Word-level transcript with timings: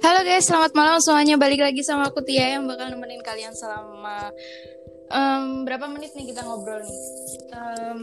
Halo 0.00 0.20
guys, 0.22 0.48
selamat 0.48 0.72
malam 0.72 0.96
semuanya. 0.96 1.36
Balik 1.36 1.60
lagi 1.60 1.84
sama 1.84 2.08
aku 2.08 2.24
Tia 2.24 2.56
yang 2.56 2.64
bakal 2.64 2.88
nemenin 2.88 3.20
kalian 3.20 3.52
selama 3.52 4.32
em, 5.08 5.42
berapa 5.62 5.84
menit 5.86 6.16
nih 6.16 6.32
kita 6.32 6.40
ngobrol 6.40 6.80
nih. 6.80 7.00
Em, 7.52 8.00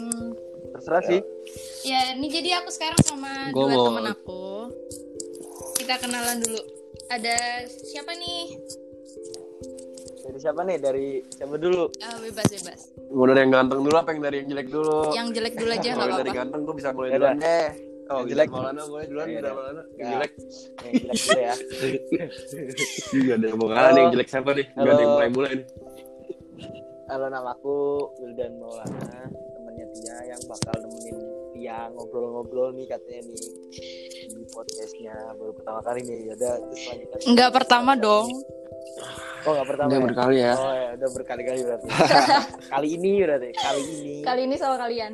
Terserah 0.71 1.01
sih. 1.04 1.21
ya, 1.81 2.13
ini 2.13 2.29
jadi 2.29 2.61
aku 2.61 2.69
sekarang 2.69 3.01
sama 3.01 3.49
Gua 3.49 3.65
dua 3.65 3.77
temen 3.81 4.05
aku. 4.07 4.45
Kita 5.75 5.97
kenalan 5.97 6.37
dulu. 6.37 6.61
Ada 7.09 7.65
siapa 7.65 8.13
nih? 8.13 8.45
Dari 10.21 10.37
siapa 10.37 10.61
nih? 10.63 10.77
Dari 10.77 11.07
siapa 11.27 11.57
dulu? 11.57 11.89
Ah, 11.99 12.13
bebas 12.21 12.45
bebas. 12.45 12.79
Mau 13.09 13.25
dari 13.25 13.41
yang 13.41 13.51
ganteng 13.51 13.81
dulu 13.81 13.95
apa 13.97 14.13
yang 14.13 14.21
dari 14.21 14.45
yang 14.45 14.53
jelek 14.53 14.69
dulu? 14.69 15.12
Yang 15.12 15.27
jelek 15.34 15.53
dulu 15.58 15.71
aja 15.73 15.81
nggak 15.89 15.98
Kalau 15.98 16.13
dari 16.13 16.30
apa-apa. 16.30 16.41
ganteng 16.45 16.62
gue 16.62 16.76
bisa 16.77 16.89
mulai 16.94 17.09
Ya 17.09 17.17
duluan 17.17 17.38
deh. 17.41 17.70
Oh, 18.11 18.17
Yang 18.17 18.27
jelek 18.27 18.38
jelek. 18.38 18.49
Maulana 18.51 18.81
boleh 18.83 19.05
duluan 19.07 19.25
Ya 19.25 19.31
udah 19.31 19.39
udah. 19.41 19.53
Maulana. 19.55 19.81
Yang 19.89 19.97
Ya. 19.97 20.11
jelek. 20.11 20.31
Yang 20.83 20.93
jelek 20.93 21.21
dulu 21.23 21.38
ya. 21.39 21.55
Juga 23.07 23.31
ada 23.39 23.47
mau 23.53 23.65
kalah 23.65 23.79
Halo. 23.81 23.91
nih 23.91 24.02
yang 24.02 24.11
jelek 24.11 24.27
siapa 24.27 24.49
nih? 24.52 24.65
Gak 24.67 24.81
ada 24.81 24.91
yang 24.91 24.99
Halo. 24.99 25.11
mulai 25.13 25.29
mulai 25.29 25.52
nih. 25.53 25.67
Halo, 27.07 27.25
namaku 27.27 27.75
Wildan 28.17 28.53
Maulana, 28.55 29.09
temannya 29.27 29.85
Tia 29.91 30.17
yang 30.25 30.41
bakal 30.45 30.75
nemenin 30.79 31.17
Tia 31.52 31.77
ngobrol-ngobrol 31.89 32.71
nih 32.71 32.88
katanya 32.88 33.21
nih 33.25 33.41
di 34.30 34.43
podcastnya 34.49 35.11
baru 35.35 35.52
pertama 35.53 35.80
kali 35.81 35.99
nih. 36.02 36.19
Ya 36.25 36.33
udah 36.33 36.53
terus 36.61 36.83
lanjutkan. 36.85 37.19
Nggak 37.30 37.52
pertama 37.53 37.91
dong. 37.95 38.27
Oh 39.41 39.52
nggak 39.52 39.67
pertama. 39.67 39.88
Udah 39.88 39.97
ya? 39.97 40.05
berkali 40.05 40.35
ya. 40.38 40.53
Oh 40.53 40.71
ya 40.73 40.89
udah 40.93 41.09
berkali-kali 41.11 41.59
berarti. 41.61 41.88
kali 42.73 42.88
ini 42.93 43.11
berarti. 43.19 43.49
Kali 43.53 43.81
ini. 43.83 44.16
Kali 44.21 44.41
ini 44.45 44.55
sama 44.55 44.75
kalian. 44.77 45.13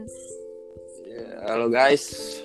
Ya, 1.03 1.25
Halo 1.47 1.66
guys. 1.67 2.36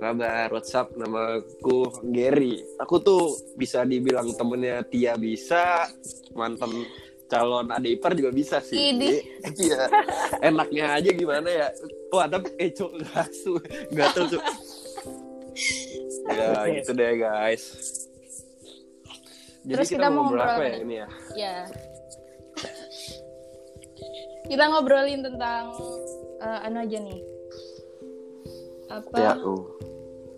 Kabar? 0.00 0.48
What's 0.48 0.72
up? 0.72 0.96
Nama 0.96 1.44
aku 1.44 1.92
Gary. 2.08 2.64
Aku 2.80 3.04
tuh 3.04 3.36
bisa 3.60 3.84
dibilang 3.84 4.32
temennya 4.32 4.80
Tia 4.88 5.12
bisa, 5.20 5.92
mantan 6.32 6.88
calon 7.28 7.68
adik 7.68 8.00
ipar 8.00 8.16
juga 8.16 8.32
bisa 8.32 8.64
sih. 8.64 8.96
Idih. 8.96 9.20
Iya. 9.60 9.92
Enaknya 10.40 10.96
aja 10.96 11.10
gimana 11.12 11.48
ya? 11.52 11.68
Wah, 12.16 12.24
tapi 12.32 12.48
eh 12.56 12.72
cuk, 12.72 12.96
gasu. 12.96 13.60
Gatel 13.92 14.24
cuk. 14.32 14.42
Ya, 16.32 16.64
gitu 16.80 16.90
deh 16.96 17.20
guys. 17.20 17.64
Jadi 19.68 19.84
Terus 19.84 19.90
kita 19.92 20.08
mau 20.08 20.32
ngobrol 20.32 20.48
apa 20.48 20.62
ya 20.64 20.74
ini 20.80 20.94
ya? 20.96 21.08
Ya. 21.36 21.56
Kita 24.48 24.64
ngobrolin 24.64 25.20
tentang 25.20 25.76
eh, 26.40 26.64
anu 26.64 26.88
aja 26.88 26.98
nih. 27.04 27.20
Apa? 28.88 29.16
Ya, 29.20 29.32
uh. 29.36 29.89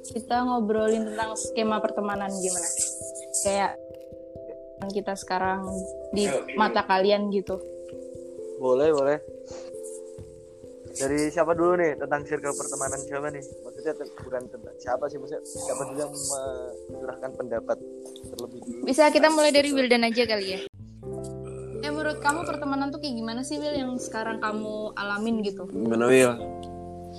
Kita 0.02 0.42
ngobrolin 0.42 1.14
tentang 1.14 1.38
skema 1.38 1.78
pertemanan 1.78 2.30
gimana? 2.34 2.68
Kayak 3.46 3.72
yang 4.82 4.90
kita 4.90 5.14
sekarang 5.14 5.62
di 6.10 6.26
mata 6.58 6.82
kalian 6.82 7.30
gitu. 7.30 7.54
Boleh, 8.58 8.90
boleh. 8.90 9.18
Dari 10.92 11.32
siapa 11.32 11.56
dulu 11.56 11.78
nih 11.80 11.96
tentang 11.96 12.20
circle 12.26 12.52
pertemanan 12.52 13.00
siapa 13.00 13.30
nih? 13.30 13.42
Maksudnya 13.64 13.94
bukan 14.26 14.42
tentang 14.50 14.76
siapa 14.76 15.04
sih 15.08 15.16
maksudnya 15.16 15.42
siapa 15.46 15.82
dulu 15.88 15.98
yang 15.98 16.12
mencurahkan 16.12 17.30
pendapat 17.38 17.78
terlebih 18.28 18.58
dulu? 18.60 18.82
Bisa 18.84 19.08
kita 19.08 19.32
mulai 19.32 19.54
dari 19.54 19.70
Wildan 19.72 20.04
aja 20.04 20.22
kali 20.28 20.46
ya. 20.46 20.60
Ya 21.82 21.90
menurut 21.90 22.22
kamu 22.22 22.46
pertemanan 22.46 22.94
tuh 22.94 23.02
kayak 23.02 23.18
gimana 23.18 23.40
sih 23.42 23.58
Wil 23.58 23.74
yang 23.74 23.94
sekarang 23.98 24.38
kamu 24.38 24.94
alamin 24.94 25.42
gitu? 25.42 25.66
Gimana 25.66 26.06
Wil? 26.06 26.32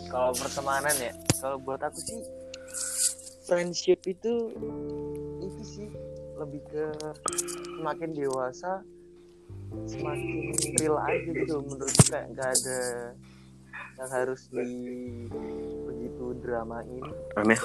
Kalau 0.07 0.31
pertemanan 0.37 0.95
ya, 1.01 1.11
kalau 1.41 1.57
buat 1.57 1.81
aku 1.81 1.97
sih 1.97 2.42
friendship 3.45 3.99
itu 4.07 4.33
itu 5.43 5.61
sih 5.63 5.87
lebih 6.39 6.61
ke 6.71 6.85
semakin 7.79 8.09
dewasa 8.15 8.81
semakin 9.89 10.53
real 10.79 10.97
aja 11.01 11.29
gitu 11.33 11.55
menurutku 11.65 12.03
kayak 12.13 12.29
nggak 12.33 12.49
ada 12.61 12.79
yang 13.93 14.09
harus 14.09 14.49
di 14.49 14.65
begitu 15.85 16.25
dramain 16.41 17.03
Aneh. 17.37 17.59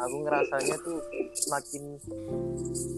Aku 0.00 0.16
ngerasanya 0.24 0.76
tuh 0.80 0.98
semakin 1.36 1.82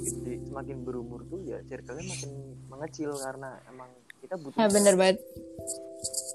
gede 0.07 0.35
semakin 0.47 0.77
berumur 0.87 1.27
tuh 1.27 1.43
ya 1.43 1.59
circle-nya 1.67 2.07
makin 2.15 2.31
mengecil 2.71 3.11
karena 3.19 3.59
emang 3.71 3.91
kita 4.23 4.35
butuh 4.39 4.59
Ya 4.59 4.67
bener 4.71 4.95
banget. 4.95 5.19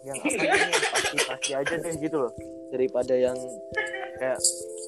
Yang 0.07 0.15
apa 0.15 0.31
namanya 0.31 0.79
pasti-pasti 0.95 1.51
aja 1.55 1.73
deh 1.75 1.95
gitu 1.99 2.17
loh. 2.17 2.31
Daripada 2.69 3.13
yang 3.17 3.37
kayak 4.19 4.39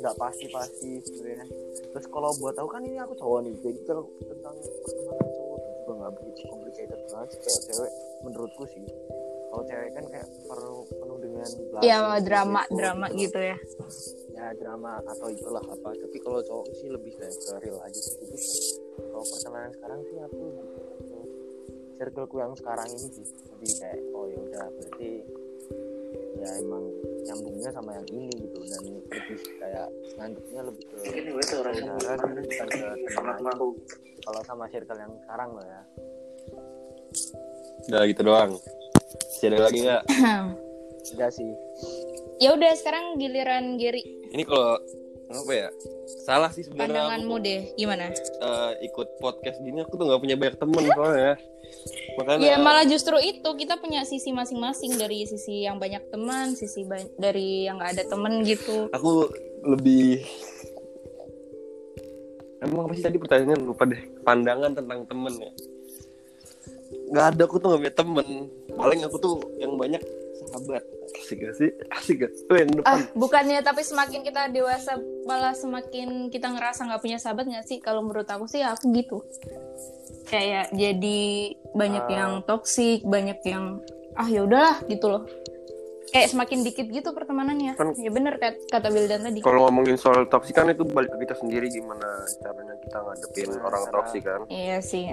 nggak 0.02 0.16
pasti-pasti 0.18 0.92
sebenarnya. 1.08 1.48
Terus 1.92 2.06
kalau 2.12 2.32
buat 2.40 2.56
aku 2.60 2.70
kan 2.70 2.82
ini 2.84 2.98
aku 3.00 3.14
cowok 3.18 3.40
nih 3.48 3.56
jadi 3.64 3.80
kalau 3.88 4.04
tentang 4.22 4.56
pertemanan 4.60 5.28
cowok 5.32 5.58
tuh 5.60 5.74
juga 5.82 5.92
nggak 5.98 6.12
begitu 6.20 6.42
complicated 6.48 7.00
banget 7.10 7.28
sih 7.32 7.40
kayak 7.44 7.62
cewek 7.68 7.92
menurutku 8.24 8.64
sih. 8.70 8.86
Kalau 9.52 9.64
cewek 9.68 9.90
kan 9.92 10.06
kayak 10.08 10.28
perlu 10.48 10.78
penuh 10.88 11.18
dengan 11.20 11.50
blushing, 11.52 11.84
Ya 11.84 12.00
drama 12.24 12.62
kepo, 12.64 12.76
drama 12.80 13.06
gitu. 13.12 13.20
gitu 13.20 13.40
ya. 13.52 13.58
ya 14.32 14.46
drama 14.56 14.92
atau 15.04 15.28
itulah 15.28 15.64
apa. 15.64 15.90
Tapi 15.92 16.18
kalau 16.24 16.40
cowok 16.40 16.68
sih 16.80 16.88
lebih 16.88 17.12
kayak 17.20 17.36
ke 17.36 17.52
real 17.60 17.78
aja 17.84 18.00
sih. 18.00 18.16
Gitu 18.24 18.38
kalau 19.12 19.26
pertemanan 19.28 19.72
sekarang 19.76 20.00
sih 20.08 20.18
aku 20.24 20.44
circleku 22.02 22.42
yang 22.42 22.58
sekarang 22.58 22.90
ini 22.90 23.08
sih 23.14 23.26
lebih 23.30 23.72
kayak 23.78 24.00
oh 24.18 24.26
ya 24.26 24.38
udah 24.42 24.66
berarti 24.74 25.10
ya 26.42 26.50
emang 26.58 26.84
nyambungnya 27.30 27.70
sama 27.70 27.94
yang 27.94 28.08
ini 28.10 28.34
gitu 28.34 28.60
dan 28.66 28.82
lebih 28.90 29.38
kayak 29.62 29.88
nganggapnya 30.18 30.62
lebih 30.66 30.84
ke 30.90 30.98
saudara 31.46 31.70
sih 31.78 31.86
bukan 31.86 32.68
ke 32.74 32.90
teman 33.14 33.38
kalau 34.26 34.42
sama 34.42 34.66
circle 34.74 34.98
yang 34.98 35.14
sekarang 35.22 35.50
loh 35.54 35.66
ya 35.70 35.82
Udah 37.92 38.08
gitu 38.08 38.22
doang. 38.24 38.56
Masih 39.12 39.48
ada 39.52 39.60
lagi 39.68 39.80
nggak? 39.84 40.04
enggak 41.12 41.32
sih 41.34 41.50
ya 42.42 42.58
udah 42.58 42.72
sekarang 42.74 43.22
giliran 43.22 43.78
Giri. 43.78 44.02
Ini 44.34 44.42
kalau 44.50 44.82
apa 45.30 45.52
ya? 45.54 45.70
Salah 46.26 46.50
sih 46.50 46.66
sebenarnya 46.66 47.06
aku 47.06 47.10
Pandanganmu 47.22 47.36
deh 47.46 47.62
gimana? 47.78 48.10
eh, 48.14 48.72
ikut 48.90 49.08
podcast 49.22 49.62
gini 49.62 49.86
aku 49.86 49.94
tuh 49.98 50.10
nggak 50.10 50.22
punya 50.22 50.36
banyak 50.38 50.58
temen 50.58 50.84
soalnya. 50.98 51.34
Makanya 52.20 52.44
Ya 52.44 52.56
malah 52.60 52.84
justru 52.84 53.16
itu 53.24 53.50
kita 53.56 53.80
punya 53.80 54.04
sisi 54.04 54.36
masing-masing 54.36 55.00
dari 55.00 55.24
sisi 55.26 55.64
yang 55.64 55.80
banyak 55.80 56.04
teman, 56.12 56.54
sisi 56.54 56.84
ba- 56.84 57.12
dari 57.16 57.66
yang 57.68 57.80
nggak 57.80 57.92
ada 57.98 58.04
temen 58.08 58.44
gitu. 58.44 58.92
aku 58.92 59.32
lebih 59.64 60.26
Emang 62.62 62.86
apa 62.86 62.94
sih 62.94 63.02
tadi 63.02 63.18
pertanyaannya? 63.18 63.58
Lupa 63.66 63.90
deh. 63.90 63.98
Pandangan 64.22 64.78
tentang 64.78 65.02
temen 65.10 65.34
ya. 65.34 65.52
Nggak 67.10 67.26
ada 67.34 67.42
aku 67.50 67.58
tuh 67.58 67.68
nggak 67.74 67.82
punya 67.82 67.96
temen. 67.98 68.28
Paling 68.78 69.00
aku 69.02 69.18
tuh 69.18 69.36
yang 69.58 69.74
banyak 69.82 70.02
sahabat. 70.46 70.86
Asik 71.18 71.38
gak 71.42 71.56
sih? 71.58 71.70
Asik 71.90 72.16
gak 72.22 72.32
tuh 72.46 72.56
yang 72.62 72.72
depan. 72.72 73.02
Ah 73.02 73.04
bukannya 73.18 73.60
tapi 73.66 73.82
semakin 73.82 74.22
kita 74.22 74.48
dewasa 74.54 74.96
malah 75.26 75.58
semakin 75.58 76.30
kita 76.30 76.54
ngerasa 76.54 76.88
nggak 76.88 77.02
punya 77.02 77.18
sahabat 77.18 77.50
nggak 77.50 77.66
sih? 77.66 77.82
Kalau 77.82 78.06
menurut 78.06 78.30
aku 78.30 78.46
sih 78.46 78.62
aku 78.62 78.94
gitu. 78.94 79.26
Kayak 80.32 80.72
jadi 80.72 81.20
banyak 81.72 82.02
Ah. 82.02 82.14
yang 82.14 82.32
toksik, 82.42 83.04
banyak 83.04 83.38
yang 83.44 83.78
ah 84.14 84.26
ya 84.26 84.42
udahlah 84.42 84.80
gitu 84.86 85.06
loh. 85.06 85.22
Kayak 86.08 86.30
semakin 86.30 86.62
dikit 86.62 86.86
gitu 86.86 87.10
pertemanannya. 87.10 87.74
Kan- 87.74 87.96
ya 87.96 88.10
bener 88.10 88.36
kat- 88.36 88.62
kata 88.66 88.90
Wildan 88.90 89.22
tadi. 89.22 89.40
kalau 89.40 89.66
ngomongin 89.66 89.96
soal 89.96 90.26
toksik 90.26 90.54
kan 90.54 90.68
itu 90.68 90.82
balik 90.86 91.10
ke 91.10 91.18
kita 91.22 91.34
sendiri 91.36 91.66
gimana 91.68 92.06
caranya 92.38 92.74
kita 92.82 92.98
ngadepin 92.98 93.48
Nah, 93.50 93.62
orang 93.66 93.82
toksik 93.90 94.22
kan 94.22 94.40
Iya 94.46 94.78
sih. 94.82 95.10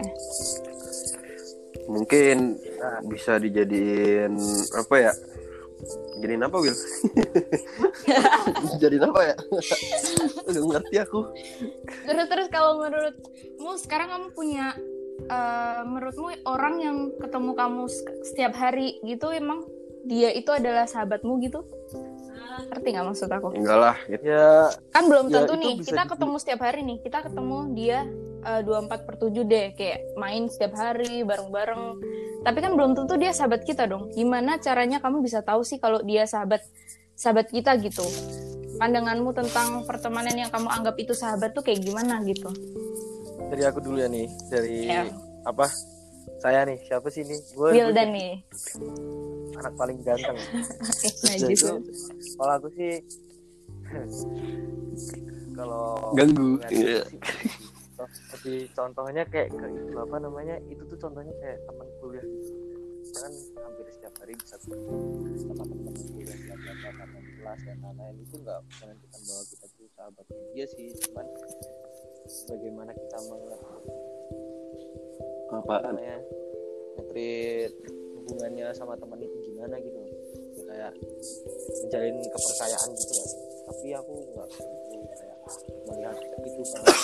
mungkin 1.87 2.57
Nah. 2.77 2.99
bisa 3.05 3.37
dijadiin 3.37 4.33
apa 4.75 4.95
ya 5.01 5.13
jadiin 6.19 6.43
apa 6.43 6.57
Will 6.59 6.75
jadiin 8.81 9.05
apa 9.05 9.21
ya 9.25 9.35
Nggak 10.45 10.65
ngerti 10.67 10.95
aku 10.99 11.21
Terus 12.05 12.27
terus 12.27 12.47
kalau 12.51 12.81
menurutmu 12.81 13.71
sekarang 13.79 14.09
kamu 14.11 14.27
punya 14.33 14.75
eh, 15.29 15.83
menurutmu 15.85 16.27
orang 16.45 16.75
yang 16.79 16.97
ketemu 17.17 17.53
kamu 17.53 17.83
se- 17.87 18.05
setiap 18.25 18.53
hari 18.53 18.99
gitu 19.03 19.29
emang 19.29 19.65
dia 20.03 20.33
itu 20.33 20.49
adalah 20.49 20.85
sahabatmu 20.85 21.37
gitu? 21.41 21.63
Ngerti 22.59 22.89
nggak 22.91 23.07
maksud 23.07 23.29
aku? 23.29 23.49
enggak 23.55 23.79
lah 23.79 23.97
gitu. 24.05 24.25
ya 24.27 24.73
Kan 24.91 25.05
belum 25.07 25.27
Ya, 25.29 25.35
tentu 25.39 25.55
nih. 25.55 25.75
Kita 25.79 26.03
di- 26.03 26.11
ketemu 26.11 26.35
setiap 26.37 26.61
hari 26.61 26.81
nih. 26.83 26.99
Kita 27.01 27.19
ketemu 27.23 27.57
dia 27.73 27.99
eh, 28.41 28.61
24 28.63 29.05
per 29.05 29.15
7 29.17 29.45
deh 29.45 29.67
kayak 29.75 29.99
main 30.15 30.49
setiap 30.49 30.73
hari 30.73 31.23
bareng-bareng. 31.23 31.83
Tapi 32.39 32.59
kan 32.59 32.73
belum 32.73 32.95
tentu 32.95 33.15
dia 33.15 33.31
sahabat 33.31 33.63
kita 33.63 33.85
dong. 33.85 34.11
Gimana 34.11 34.57
caranya 34.57 34.99
kamu 34.99 35.21
bisa 35.21 35.43
tahu 35.43 35.61
sih 35.61 35.77
kalau 35.77 36.01
dia 36.01 36.25
sahabat 36.25 36.63
sahabat 37.13 37.51
kita 37.51 37.75
gitu? 37.79 38.07
Pandanganmu 38.79 39.35
tentang 39.35 39.83
pertemanan 39.85 40.33
yang 40.33 40.49
kamu 40.49 40.71
anggap 40.71 40.95
itu 40.97 41.11
sahabat 41.11 41.51
tuh 41.51 41.63
kayak 41.63 41.83
gimana 41.83 42.23
gitu? 42.23 42.47
Dari 43.49 43.63
aku 43.65 43.79
dulu 43.79 43.97
ya 43.97 44.09
nih 44.09 44.27
dari 44.47 44.79
Ya. 44.87 45.05
apa 45.43 45.67
saya 46.39 46.63
nih 46.63 46.79
siapa 46.83 47.09
sih 47.09 47.23
nih 47.23 47.41
gue 47.51 47.69
Wildan 47.73 48.09
nih. 48.11 48.33
anak 49.57 49.73
paling 49.75 49.99
ganteng 50.01 50.37
Nah, 51.25 51.35
Jadi 51.35 51.53
gitu. 51.53 51.73
itu 51.75 51.91
kalau 52.37 52.53
aku 52.55 52.69
sih 52.71 52.93
kalau 55.53 56.15
Ganggu. 56.15 56.59
ngeliat 56.59 56.71
Iya. 56.71 57.03
lebih 58.31 58.59
contohnya 58.73 59.23
kayak 59.27 59.51
ke 59.51 59.67
itu 59.67 59.97
apa 59.97 60.17
namanya 60.19 60.55
itu 60.65 60.83
tuh 60.87 60.99
contohnya 60.99 61.35
kayak 61.37 61.59
teman 61.65 61.89
kuliah 61.99 62.27
kita 63.03 63.19
kan 63.19 63.33
hampir 63.59 63.87
setiap 63.91 64.15
hari 64.17 64.33
bisa 64.37 64.55
ketemu 64.57 64.95
sama 65.35 65.63
teman-teman 65.65 65.95
kuliah 66.07 66.37
bla 66.39 66.55
bla 66.55 66.73
bla 66.77 66.91
teman 66.95 67.23
kelas 67.35 67.59
dan 67.61 67.77
lain-lain 67.81 68.17
itu 68.21 68.35
nggak 68.39 68.59
menentukan 68.79 69.21
bahwa 69.25 69.43
kita 69.45 69.67
sahabatnya 69.99 70.39
dia 70.55 70.67
sih 70.71 70.95
cuman 70.95 71.27
bagaimana 72.47 72.95
kita 72.95 73.19
mengerti 73.27 73.67
apa 75.51 75.75
namanya 75.91 76.23
nge-treat 76.95 77.73
hubungannya 78.23 78.71
sama 78.79 78.95
teman 78.95 79.19
itu 79.19 79.37
gimana 79.51 79.75
gitu. 79.83 79.99
Ya, 79.99 80.15
kayak 80.71 80.93
menjalin 81.83 82.17
kepercayaan 82.31 82.91
gitu 82.95 83.13
ya 83.19 83.27
tapi 83.69 83.89
aku 83.93 84.13
nggak 84.33 84.49
kayak 85.19 85.39
melihat 85.91 86.17
itu 86.47 86.63
banget 86.63 86.97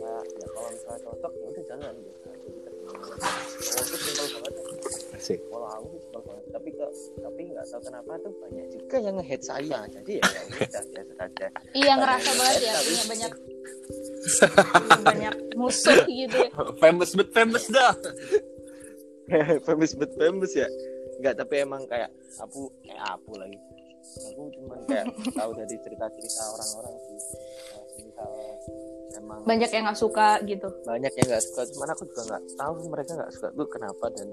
kayak 0.00 0.24
ya 0.24 0.46
kalau 0.56 0.68
misalnya 0.72 0.98
cocok 1.04 1.32
ya 1.36 1.46
udah 1.52 1.64
jalan 1.68 1.94
gitu. 2.00 2.18
Jadi 2.26 2.58
ketemu 2.64 2.80
kalau 2.86 3.82
itu 3.84 3.96
simpel 4.00 4.26
banget 4.40 4.55
Asik. 5.26 5.40
kalau 5.44 5.66
aku 5.68 5.86
sih 5.92 6.08
banget 6.14 6.44
tapi 6.48 6.68
ke 6.70 6.86
tapi 7.18 7.40
nggak 7.50 7.66
tahu 7.66 7.80
kenapa 7.82 8.10
tuh 8.22 8.32
banyak 8.38 8.66
juga 8.70 8.96
yang 9.02 9.14
nge-hate 9.18 9.42
saya 9.44 9.78
jadi 9.90 10.12
ya 10.14 10.22
ya 10.22 10.40
udah 10.46 10.82
biasa 10.86 11.12
saja 11.18 11.46
Iya 11.74 11.92
ngerasa 11.98 12.30
banget 12.32 12.60
ya 12.62 12.74
punya 12.78 13.04
banyak 13.06 13.32
banyak 15.02 15.34
musuh 15.54 15.98
gitu. 16.04 16.38
ya. 16.38 16.50
famous 16.82 17.10
but 17.12 17.28
famous 17.30 17.66
dah. 17.66 17.94
famous 19.66 19.92
but 19.92 20.10
famous 20.14 20.54
ya 20.54 20.70
nggak 21.18 21.34
tapi 21.34 21.54
emang 21.58 21.82
kayak 21.84 22.06
aku 22.38 22.70
kayak 22.80 23.02
aku 23.10 23.34
lagi 23.34 23.58
aku 24.22 24.42
cuman 24.54 24.78
kayak 24.86 25.06
tahu 25.34 25.50
dari 25.52 25.74
cerita-cerita 25.74 26.42
orang-orang 26.46 26.94
sih 27.02 27.18
misal 27.98 28.30
emang 29.16 29.38
Banyak 29.42 29.70
yang 29.72 29.84
nggak 29.84 29.98
suka 29.98 30.38
gitu. 30.44 30.68
banyak 30.84 31.10
yang 31.10 31.26
nggak 31.26 31.42
suka 31.42 31.66
cuman 31.66 31.88
aku 31.90 32.02
juga 32.06 32.22
nggak 32.28 32.42
tahu 32.54 32.72
mereka 32.86 33.10
nggak 33.16 33.32
suka 33.32 33.48
tuh 33.50 33.66
kenapa 33.66 34.06
dan 34.12 34.28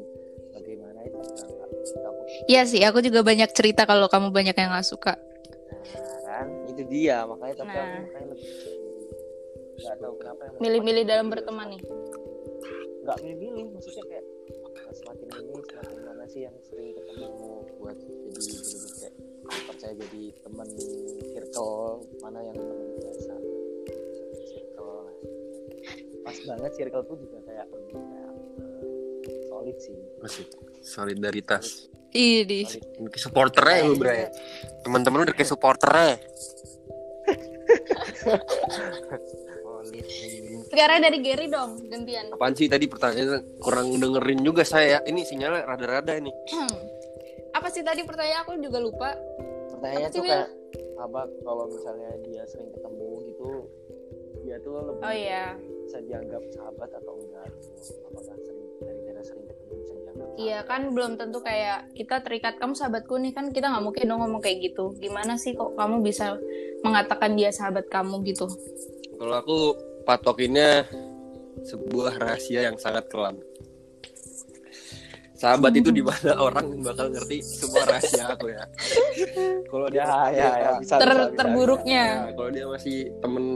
nggak 1.09 1.67
aku 2.05 2.21
Iya 2.47 2.61
sih, 2.63 2.81
aku 2.81 2.99
juga 2.99 3.21
banyak 3.21 3.51
cerita 3.51 3.83
kalau 3.83 4.07
kamu 4.07 4.31
banyak 4.31 4.55
yang 4.55 4.71
nggak 4.71 4.87
suka. 4.87 5.13
nah, 5.13 6.17
kan 6.23 6.47
itu 6.65 6.83
dia 6.87 7.23
makanya 7.23 7.55
tapi 7.59 7.71
aku 7.71 7.83
Nah. 7.83 8.01
makanya 8.01 8.27
lebih 8.31 8.49
nggak 9.73 9.95
tahu 9.99 10.13
kenapa 10.15 10.41
yang 10.43 10.53
Milih-milih 10.59 11.03
dalam 11.03 11.27
berteman 11.27 11.67
nih. 11.69 11.81
nggak 13.03 13.17
milih-milih 13.19 13.65
maksudnya 13.69 14.03
kayak 14.07 14.25
nah, 14.73 14.93
semakin 14.93 15.27
ini 15.27 15.51
semakin 15.59 15.97
mana 16.01 16.23
sih 16.25 16.41
yang 16.41 16.55
sering 16.63 16.95
ketemu 16.95 17.27
buat 17.75 17.97
jadi 17.99 18.15
bener-bener 18.31 18.91
kayak 18.95 19.13
percaya 19.67 19.93
jadi 19.99 20.23
teman 20.39 20.67
circle 21.27 21.83
mana 22.17 22.39
yang 22.41 22.55
teman 22.55 22.79
biasa 22.95 23.33
circle 24.47 25.03
pas 26.23 26.37
banget 26.47 26.71
circle 26.73 27.03
tuh 27.03 27.17
juga 27.19 27.37
kayak 27.43 27.67
kayak 27.91 28.31
solid 29.63 29.77
sih 29.79 29.95
Asik. 30.19 30.47
Solidaritas. 30.83 31.87
Ini. 32.11 32.67
solid 32.67 33.15
Supporternya 33.15 33.87
lu 33.87 33.95
bre. 33.95 34.27
Teman-teman 34.83 35.23
udah 35.23 35.33
kayak 35.33 35.49
supporternya. 35.49 36.19
Sekarang 40.65 40.99
dari 41.01 41.19
Gary 41.21 41.47
dong, 41.47 41.85
gantian. 41.87 42.33
Apaan 42.33 42.53
sih 42.53 42.67
tadi 42.67 42.85
pertanyaannya 42.85 43.61
kurang 43.61 43.93
dengerin 43.95 44.41
juga 44.41 44.63
saya. 44.63 44.99
Ini 45.01 45.21
sinyalnya 45.21 45.63
rada-rada 45.63 46.13
ini. 46.17 46.31
Apa 47.57 47.69
sih 47.69 47.85
tadi 47.85 48.01
pertanyaan 48.01 48.43
aku 48.43 48.57
juga 48.57 48.79
lupa. 48.81 49.09
pertanyaannya 49.69 50.09
tuh 50.09 50.23
kayak 50.23 50.47
apa 50.95 51.21
kalau 51.43 51.65
misalnya 51.67 52.07
dia 52.23 52.41
sering 52.47 52.71
ketemu 52.71 53.09
gitu 53.27 53.49
dia 54.41 54.55
tuh 54.63 54.79
lebih 54.79 55.03
Oh 55.03 55.11
iya. 55.11 55.45
bisa 55.83 55.99
dianggap 56.01 56.39
sahabat 56.49 56.89
atau 56.93 57.13
enggak 57.19 57.51
gitu. 57.59 57.93
apakah 58.07 58.35
Iya 60.33 60.65
kan 60.65 60.89
belum 60.97 61.21
tentu 61.21 61.45
kayak 61.45 61.93
kita 61.93 62.25
terikat 62.25 62.57
kamu 62.57 62.73
sahabatku 62.73 63.21
nih 63.21 63.37
kan 63.37 63.53
kita 63.53 63.69
nggak 63.69 63.85
mungkin 63.85 64.09
dong 64.09 64.19
ngomong 64.25 64.41
kayak 64.41 64.65
gitu. 64.65 64.97
Gimana 64.97 65.37
sih 65.37 65.53
kok 65.53 65.77
kamu 65.77 66.01
bisa 66.01 66.41
mengatakan 66.81 67.37
dia 67.37 67.53
sahabat 67.53 67.85
kamu 67.85 68.25
gitu? 68.25 68.49
Kalau 69.21 69.35
aku 69.37 69.57
patokinnya 70.09 70.89
sebuah 71.61 72.17
rahasia 72.17 72.65
yang 72.65 72.77
sangat 72.81 73.05
kelam. 73.13 73.37
Sahabat 75.37 75.75
itu 75.75 75.93
di 75.93 76.01
mana 76.01 76.39
orang 76.49 76.81
bakal 76.81 77.13
ngerti 77.13 77.43
semua 77.45 77.83
rahasia 77.85 78.33
aku 78.33 78.49
ya. 78.49 78.63
Kalau 79.69 79.87
dia 79.93 80.05
ya 80.07 80.27
ya 80.33 80.49
ya 80.57 80.71
bisa 80.81 80.97
Ter- 80.97 81.29
bisa, 81.29 81.37
terburuknya. 81.37 82.03
Ya, 82.09 82.33
kalau 82.33 82.49
dia 82.49 82.65
masih 82.65 83.11
temen 83.21 83.53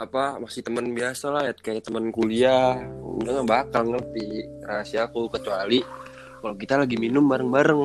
apa 0.00 0.40
masih 0.40 0.64
temen 0.64 0.96
biasa 0.96 1.28
lah 1.28 1.42
ya 1.48 1.52
kayak 1.52 1.84
temen 1.84 2.08
kuliah. 2.14 2.80
Dia 3.22 3.30
nggak 3.38 3.48
bakal 3.48 3.92
ngerti 3.92 4.48
rahasia 4.64 5.06
aku 5.06 5.28
kecuali 5.28 5.84
kalau 6.42 6.54
kita 6.58 6.74
lagi 6.80 6.96
minum 6.98 7.28
bareng-bareng. 7.28 7.82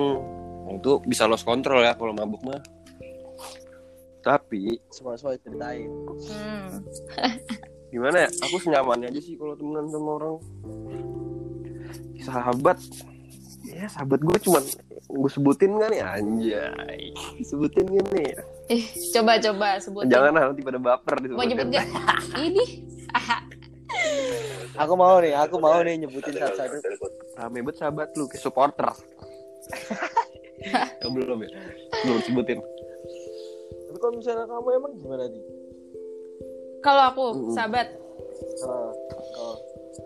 Nah, 0.68 0.74
itu 0.76 1.00
bisa 1.06 1.30
lost 1.30 1.46
control 1.46 1.86
ya 1.86 1.94
kalau 1.94 2.16
mabuk 2.16 2.42
mah. 2.42 2.60
Tapi 4.26 4.76
bisa. 4.76 4.92
semua 4.92 5.14
semua 5.16 5.38
ceritain. 5.40 5.88
Hmm. 6.28 6.84
gimana 7.94 8.28
ya? 8.28 8.30
Aku 8.50 8.60
senyamannya 8.60 9.14
aja 9.14 9.22
sih 9.22 9.38
kalau 9.38 9.54
temenan 9.56 9.88
sama 9.88 10.10
orang. 10.20 10.36
Sahabat. 12.24 12.78
Ya 13.68 13.86
sahabat 13.88 14.20
gue 14.26 14.38
cuman 14.42 14.64
gue 15.08 15.30
sebutin 15.32 15.72
kan 15.80 15.92
ya? 15.94 16.18
Anjay. 16.18 17.14
Sebutin 17.46 17.86
gini 17.88 18.36
Eh 18.68 18.84
coba 19.16 19.40
coba 19.40 19.68
sebutin. 19.80 20.12
jangan 20.12 20.32
lah, 20.36 20.44
nanti 20.52 20.60
pada 20.60 20.80
baper 20.80 21.16
Mau 21.32 21.46
nyebut 21.48 21.68
gak? 21.72 21.88
Ini. 22.36 22.66
aku 24.78 24.94
mau 24.94 25.18
nih 25.18 25.34
aku 25.34 25.56
mau 25.58 25.80
nih 25.82 25.96
nyebutin 26.06 26.38
satu-satu 26.38 26.78
rame 27.38 27.60
banget 27.66 27.76
sahabat 27.82 28.10
lu 28.14 28.30
kayak 28.30 28.44
supporter 28.44 28.90
yang 31.02 31.12
belum 31.18 31.38
ya 31.42 31.50
belum 32.06 32.22
sebutin 32.22 32.60
tapi 33.88 33.98
kalau 33.98 34.14
misalnya 34.20 34.46
kamu 34.46 34.70
emang 34.78 34.94
gimana 35.02 35.26
di 35.32 35.42
Kalau 36.78 37.04
aku 37.10 37.26
Mm-mm. 37.34 37.52
sahabat, 37.58 37.90
oh, 38.64 38.94
oh. 39.42 39.56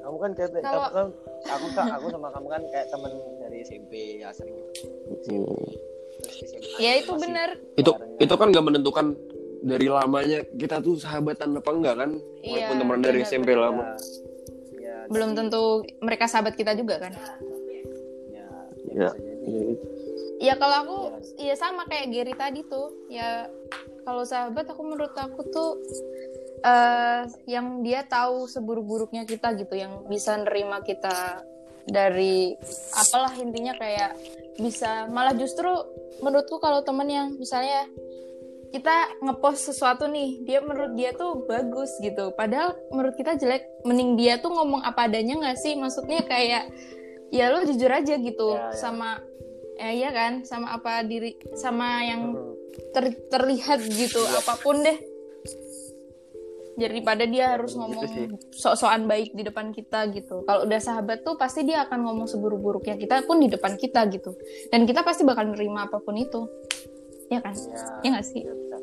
kamu 0.01 0.17
kan 0.23 0.31
kayak 0.33 0.49
Kalau- 0.63 0.87
kamu 0.87 0.95
kan 0.95 1.07
aku 1.51 1.65
aku 1.75 2.05
sama 2.15 2.27
kamu 2.31 2.47
kan 2.47 2.61
kayak 2.71 2.87
temen 2.89 3.11
dari 3.43 3.57
SMP 3.67 3.91
ya 4.23 4.31
sering 4.31 4.55
gitu 4.55 4.71
SMA 5.27 5.90
ya 6.77 6.91
itu 6.97 7.11
bener. 7.15 7.49
itu 7.75 7.91
itu 8.17 8.33
kan 8.33 8.47
nggak 8.49 8.65
menentukan 8.65 9.05
dari 9.61 9.87
lamanya 9.87 10.41
kita 10.57 10.81
tuh 10.81 10.97
sahabatan 10.97 11.53
apa 11.55 11.69
enggak 11.69 11.95
kan 11.95 12.11
walaupun 12.41 12.75
Iya, 12.75 12.81
teman 12.81 12.99
dari 12.99 13.19
benar, 13.21 13.29
SMP 13.29 13.49
benar. 13.53 13.61
lama 13.69 13.83
ya, 13.83 13.93
ya, 14.81 14.95
Belum 15.05 15.29
tentu 15.37 15.63
mereka 16.01 16.25
sahabat 16.25 16.57
kita 16.57 16.73
juga 16.73 16.97
kan? 16.97 17.13
ya, 17.13 18.49
Ya. 18.91 19.09
ya, 19.45 19.73
Ya 20.41 20.57
kalau 20.57 20.77
aku, 20.81 20.97
ya 21.37 21.53
sama 21.53 21.85
kayak 21.85 22.09
Gary 22.09 22.33
tadi 22.33 22.65
tuh. 22.65 22.89
Ya 23.05 23.45
kalau 24.01 24.25
sahabat 24.25 24.65
aku 24.65 24.81
menurut 24.81 25.13
aku 25.13 25.45
tuh 25.45 25.77
eh 26.61 27.21
yang 27.45 27.85
dia 27.85 28.01
tahu 28.01 28.49
seburuk-buruknya 28.49 29.29
kita 29.29 29.53
gitu, 29.53 29.77
yang 29.77 30.01
bisa 30.09 30.41
nerima 30.41 30.81
kita 30.81 31.45
dari 31.85 32.57
apalah 32.91 33.37
intinya 33.37 33.77
kayak 33.77 34.17
bisa 34.57 35.07
malah 35.07 35.31
justru 35.31 35.69
menurutku 36.19 36.59
kalau 36.59 36.81
temen 36.81 37.07
yang 37.07 37.27
misalnya 37.35 37.87
kita 38.71 39.19
ngepost 39.19 39.67
sesuatu 39.67 40.07
nih 40.07 40.47
dia 40.47 40.63
menurut 40.63 40.95
dia 40.95 41.11
tuh 41.11 41.43
bagus 41.43 41.91
gitu. 41.99 42.31
Padahal 42.33 42.71
menurut 42.87 43.19
kita 43.19 43.35
jelek 43.35 43.67
mending 43.83 44.15
dia 44.15 44.39
tuh 44.39 44.47
ngomong 44.47 44.79
apa 44.79 45.11
adanya 45.11 45.35
nggak 45.43 45.59
sih? 45.59 45.75
Maksudnya 45.75 46.23
kayak 46.23 46.71
ya 47.31 47.51
lo 47.51 47.67
jujur 47.67 47.91
aja 47.91 48.15
gitu 48.15 48.55
Ya, 48.55 48.71
ya. 48.71 48.79
sama 48.79 49.19
ya 49.75 49.89
iya 49.91 50.09
kan? 50.15 50.47
Sama 50.47 50.71
apa 50.71 51.03
diri 51.03 51.35
sama 51.59 51.99
yang 52.03 52.31
Hmm. 52.31 52.55
ter- 52.95 53.19
terlihat 53.27 53.83
gitu 53.83 54.23
apa 54.23 54.55
pun 54.55 54.79
deh 54.79 54.95
daripada 56.79 57.27
dia 57.27 57.57
harus 57.57 57.75
bener 57.75 57.83
ngomong 57.83 58.05
sok-sokan 58.51 59.03
baik 59.07 59.35
di 59.35 59.43
depan 59.43 59.75
kita 59.75 60.07
gitu. 60.15 60.43
Kalau 60.47 60.63
udah 60.63 60.79
sahabat 60.79 61.23
tuh 61.27 61.35
pasti 61.35 61.67
dia 61.67 61.83
akan 61.87 61.99
ngomong 62.07 62.27
seburuk-buruknya 62.31 62.95
kita 62.95 63.27
pun 63.27 63.43
di 63.43 63.51
depan 63.51 63.75
kita 63.75 64.07
gitu. 64.07 64.35
Dan 64.71 64.87
kita 64.87 65.03
pasti 65.03 65.27
bakal 65.27 65.51
nerima 65.51 65.87
apa 65.87 65.99
pun 65.99 66.15
itu. 66.15 66.47
Ya 67.31 67.39
kan? 67.39 67.55
Ya, 67.55 67.79
ya 68.03 68.09
nggak 68.15 68.27
sih? 68.27 68.43
ya 68.43 68.51
bisa 68.51 68.77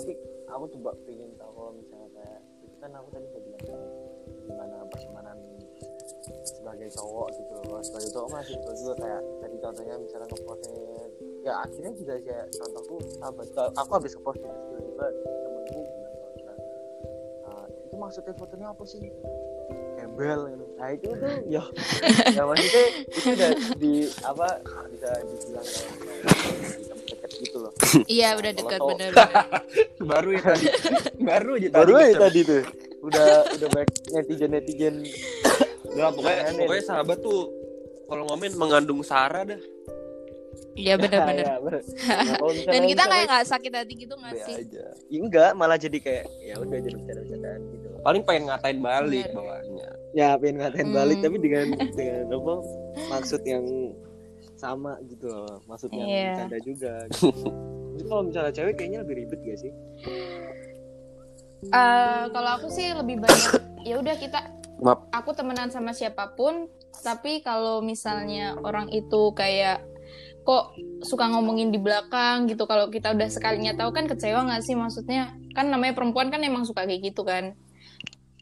tapi 0.00 0.12
aku 0.48 0.64
coba 0.78 0.90
pengen 1.04 1.30
tahu 1.36 1.52
kalau 1.52 1.72
misalnya 1.76 2.08
kayak 2.16 2.40
itu 2.64 2.76
kan 2.80 2.90
aku 2.96 3.08
tadi 3.12 3.26
udah 3.28 3.42
bilang 3.44 3.62
kayak 3.68 3.88
gimana 4.48 4.76
pertemanan 4.88 5.36
sebagai 6.48 6.88
cowok 6.96 7.28
gitu 7.36 7.52
loh. 7.68 7.80
Sebagai 7.84 8.08
cowok 8.16 8.28
masih 8.32 8.54
itu 8.56 8.70
juga 8.80 8.94
kayak 9.04 9.22
tadi 9.44 9.56
contohnya 9.60 9.94
misalnya 10.00 10.26
ngepostnya 10.32 10.72
ya 11.40 11.52
akhirnya 11.64 11.92
juga 11.96 12.14
saya 12.24 12.42
contohku 12.56 12.94
sahabat. 13.20 13.46
Aku 13.76 13.90
habis 13.96 14.12
ngepost 14.16 14.40
tiba-tiba 14.40 15.06
temenku 15.20 15.80
itu 17.90 17.98
maksudnya 17.98 18.34
fotonya 18.34 18.70
apa 18.70 18.86
sih? 18.86 19.02
Gembel 19.98 20.40
gitu. 20.48 20.64
nah 20.78 20.88
itu 20.90 21.08
tuh. 21.10 21.34
ya 21.44 21.62
ya 22.30 22.42
maksudnya 22.46 22.84
itu 23.04 23.28
udah 23.28 23.50
di 23.76 23.92
apa 24.22 24.46
bisa 24.88 25.10
dibilang 25.20 25.66
deket 27.04 27.30
gitu 27.36 27.56
loh. 27.58 27.72
Iya 28.06 28.28
udah 28.38 28.52
dekat 28.54 28.78
Kalau 28.78 28.88
bener 28.94 29.10
baru 30.10 30.28
ya 30.30 30.42
tadi. 30.46 30.64
Baru 31.20 31.50
aja 31.58 31.68
baru 31.68 31.92
tadi 31.92 31.98
ya 31.98 32.06
kita- 32.08 32.22
tadi 32.22 32.40
tuh. 32.46 32.62
Udah 33.00 33.28
udah 33.50 33.68
banyak 33.70 33.90
netizen 34.08 34.50
netizen 34.52 34.94
Nggak, 35.90 36.10
pokoknya 36.14 36.38
Aneh. 36.46 36.58
pokoknya 36.62 36.84
sahabat 36.86 37.18
tuh 37.18 37.40
kalau 38.06 38.22
ngomongin 38.24 38.54
mengandung 38.54 39.02
sara 39.02 39.42
dah 39.42 39.58
iya 40.80 40.94
bener 40.96 41.20
bener 41.28 41.44
ya, 41.44 41.56
bener. 41.58 41.82
Nah, 42.08 42.36
dan 42.66 42.82
kita 42.86 43.02
kayak 43.04 43.24
nggak 43.26 43.44
sakit 43.46 43.72
hati 43.74 43.94
gitu 43.98 44.14
nggak 44.14 44.34
sih 44.40 44.54
aja 44.58 44.84
Ya, 45.06 45.18
enggak 45.18 45.50
malah 45.52 45.76
jadi 45.76 45.98
kayak 45.98 46.24
ya 46.40 46.54
udah 46.56 46.78
jadi 46.78 46.96
bercanda-bercandaan 46.96 47.60
gitu 47.68 47.88
paling 48.00 48.22
pengen 48.22 48.42
ngatain 48.48 48.78
balik 48.80 49.26
Bener. 49.26 49.36
bawaannya 49.36 49.88
ya 50.12 50.28
pengen 50.34 50.56
ngatain 50.58 50.86
Hmm. 50.86 50.96
balik 50.96 51.18
tapi 51.18 51.36
dengan 51.38 51.66
dengan 51.90 52.24
apa 52.30 52.54
maksud 53.08 53.42
yang 53.44 53.64
sama 54.54 54.92
gitu 55.04 55.26
loh 55.26 55.60
maksud 55.64 55.88
yang 55.90 56.04
Iya. 56.06 56.24
bercanda 56.34 56.58
juga 56.60 56.92
gitu. 57.06 57.28
Jadi 57.90 58.04
kalau 58.06 58.22
misalnya 58.22 58.52
cewek 58.54 58.74
kayaknya 58.74 58.98
lebih 59.00 59.16
ribet 59.18 59.40
gak 59.42 59.58
sih 59.58 59.72
Eh, 61.62 62.24
kalau 62.26 62.50
aku 62.56 62.68
sih 62.68 62.88
lebih 62.90 63.20
banyak 63.20 63.52
ya 63.82 63.96
udah 63.96 64.16
kita 64.16 64.40
Maaf. 64.78 65.04
aku 65.10 65.30
temenan 65.30 65.68
sama 65.68 65.92
siapa 65.92 66.32
pun 66.32 66.72
tapi 66.98 67.40
kalau 67.40 67.80
misalnya 67.80 68.56
orang 68.58 68.88
itu 68.88 69.28
kayak 69.32 69.84
kok 70.50 70.74
suka 71.06 71.30
ngomongin 71.30 71.70
di 71.70 71.78
belakang 71.78 72.50
gitu 72.50 72.66
kalau 72.66 72.90
kita 72.90 73.14
udah 73.14 73.30
sekalinya 73.30 73.70
tahu 73.78 73.94
kan 73.94 74.10
kecewa 74.10 74.50
nggak 74.50 74.66
sih? 74.66 74.74
Maksudnya 74.74 75.30
kan 75.54 75.70
namanya 75.70 75.94
perempuan 75.94 76.26
kan 76.26 76.42
emang 76.42 76.66
suka 76.66 76.90
kayak 76.90 77.14
gitu 77.14 77.22
kan. 77.22 77.54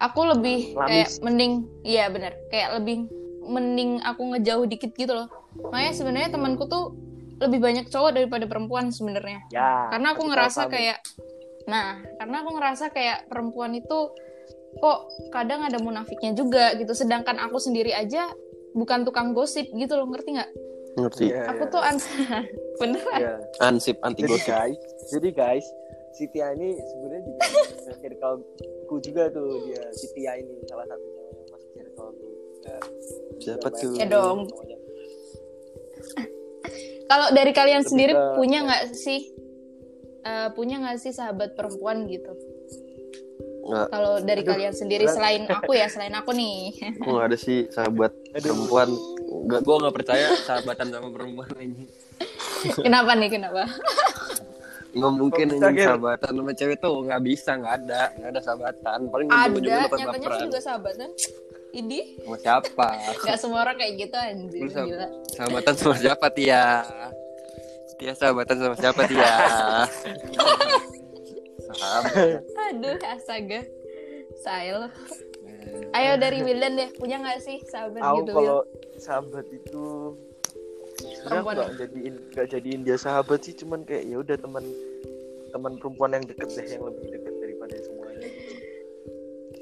Aku 0.01 0.25
lebih 0.25 0.73
kayak 0.73 1.13
Lamis. 1.13 1.21
mending 1.21 1.53
iya 1.85 2.09
benar 2.09 2.33
kayak 2.49 2.81
lebih 2.81 3.13
mending 3.45 4.01
aku 4.01 4.25
ngejauh 4.33 4.65
dikit 4.65 4.97
gitu 4.97 5.13
loh. 5.13 5.29
Makanya 5.69 5.93
sebenarnya 5.93 6.31
temanku 6.33 6.65
tuh 6.65 6.97
lebih 7.45 7.61
banyak 7.61 7.93
cowok 7.93 8.17
daripada 8.17 8.49
perempuan 8.49 8.89
sebenarnya. 8.89 9.45
Ya 9.53 9.93
karena 9.93 10.17
aku 10.17 10.23
ngerasa 10.33 10.73
kayak 10.73 11.05
nah 11.69 12.01
karena 12.17 12.37
aku 12.41 12.51
ngerasa 12.57 12.85
kayak 12.89 13.29
perempuan 13.29 13.77
itu 13.77 14.17
kok 14.81 14.99
kadang 15.29 15.61
ada 15.61 15.77
munafiknya 15.77 16.33
juga 16.33 16.73
gitu. 16.81 16.97
Sedangkan 16.97 17.37
aku 17.37 17.61
sendiri 17.61 17.93
aja 17.93 18.33
bukan 18.73 19.05
tukang 19.05 19.37
gosip 19.37 19.69
gitu 19.77 19.93
loh 19.99 20.09
ngerti 20.09 20.41
nggak 20.41 20.51
ngerti 21.01 21.25
Iya, 21.29 21.43
aku 21.47 21.63
iya. 21.63 21.71
tuh 21.71 21.81
an 21.81 21.97
beneran 22.79 23.19
Iya. 23.19 23.35
ansip 23.61 23.97
anti 24.01 24.23
jadi 24.23 24.39
guys 24.41 24.79
jadi 25.09 25.29
guys 25.31 25.67
Sitia 26.11 26.51
ini 26.53 26.75
sebenarnya 26.75 27.23
juga 27.23 27.45
circle 27.97 28.37
ku 28.85 28.97
juga 28.99 29.23
tuh 29.29 29.47
dia 29.63 29.83
Sitia 29.93 30.33
ini 30.37 30.51
salah 30.65 30.83
satunya 30.85 31.23
yang 31.23 31.47
masuk 31.49 31.71
circle 31.73 32.09
ku 32.13 32.27
juga 32.51 32.75
siapa 33.39 33.67
tuh 33.71 33.93
Ya 33.95 34.07
dong. 34.07 34.39
kalau 37.07 37.29
dari 37.31 37.53
kalian 37.53 37.81
Lebih 37.81 37.91
sendiri 37.91 38.13
ke- 38.13 38.35
punya 38.35 38.59
nggak 38.63 38.83
sih 38.93 39.21
eh, 40.21 40.49
punya 40.53 40.77
nggak 40.79 40.97
sih 40.99 41.11
sahabat 41.11 41.55
perempuan 41.55 42.05
gitu 42.07 42.33
Nggak. 43.63 43.87
kalau 43.91 44.15
dari 44.19 44.41
Aduh, 44.41 44.51
kalian 44.51 44.73
sendiri 44.73 45.05
berat. 45.05 45.15
selain 45.15 45.43
aku 45.47 45.71
ya 45.73 45.87
selain 45.87 46.15
aku 46.15 46.33
nih 46.33 46.73
Gue 46.97 47.13
gak 47.15 47.27
ada 47.27 47.37
sih 47.37 47.69
sahabat 47.69 48.13
Aduh. 48.33 48.41
perempuan 48.43 48.89
Gak, 49.47 49.61
gue 49.63 49.77
gak 49.79 49.95
percaya 49.95 50.27
sahabatan 50.43 50.87
sama 50.91 51.09
perempuan 51.09 51.53
ini 51.57 51.85
kenapa 52.79 53.15
nih 53.15 53.31
kenapa 53.31 53.63
Nggak 54.89 55.13
mungkin 55.15 55.47
ini 55.53 55.79
sahabatan 55.79 56.33
sama 56.33 56.53
cewek 56.57 56.81
tuh 56.81 57.05
nggak 57.05 57.21
bisa, 57.21 57.55
nggak 57.55 57.75
ada, 57.77 58.03
nggak 58.17 58.31
ada 58.33 58.41
sahabatan. 58.41 58.99
Paling 59.13 59.29
ada 59.29 59.53
nyatanya 59.53 60.07
baperan. 60.09 60.41
juga 60.41 60.59
sahabatan 60.59 61.09
ini 61.71 61.99
Sama 62.17 62.37
siapa? 62.41 62.87
nggak 63.21 63.39
semua 63.39 63.59
orang 63.63 63.77
kayak 63.77 63.95
gitu 64.01 64.17
anjir 64.17 64.61
Lu 64.65 64.71
sah- 64.73 64.87
gila 64.89 65.07
Sahabatan 65.37 65.75
sama 65.77 65.95
siapa 65.95 66.27
Tia? 66.33 66.65
Tia 67.95 68.13
sahabatan 68.17 68.57
sama 68.57 68.75
siapa 68.75 69.01
Tia? 69.05 69.33
Sahabat. 71.69 72.41
Aduh, 72.73 72.97
astaga. 73.05 73.61
Sail. 74.41 74.89
Ayo 75.91 76.13
dari 76.17 76.39
Wildan 76.41 76.73
deh, 76.75 76.89
punya 76.95 77.17
nggak 77.19 77.39
sih 77.41 77.59
sahabat 77.65 78.01
Aku 78.01 78.19
gitu? 78.23 78.33
kalau 78.33 78.59
sahabat 78.97 79.47
itu 79.49 79.85
sebenarnya 80.99 81.43
nggak 81.55 81.79
jadiin 81.79 82.15
nggak 82.29 82.47
jadiin 82.49 82.81
dia 82.83 82.97
sahabat 82.97 83.39
sih 83.41 83.55
cuman 83.55 83.83
kayak 83.83 84.05
ya 84.05 84.17
udah 84.17 84.37
teman 84.37 84.65
teman 85.49 85.73
perempuan 85.77 86.11
yang 86.13 86.25
deket 86.25 86.49
deh 86.51 86.67
yang 86.69 86.83
lebih 86.85 87.07
deket 87.09 87.35
daripada 87.39 87.75
semuanya 87.81 88.27
gitu 88.27 88.55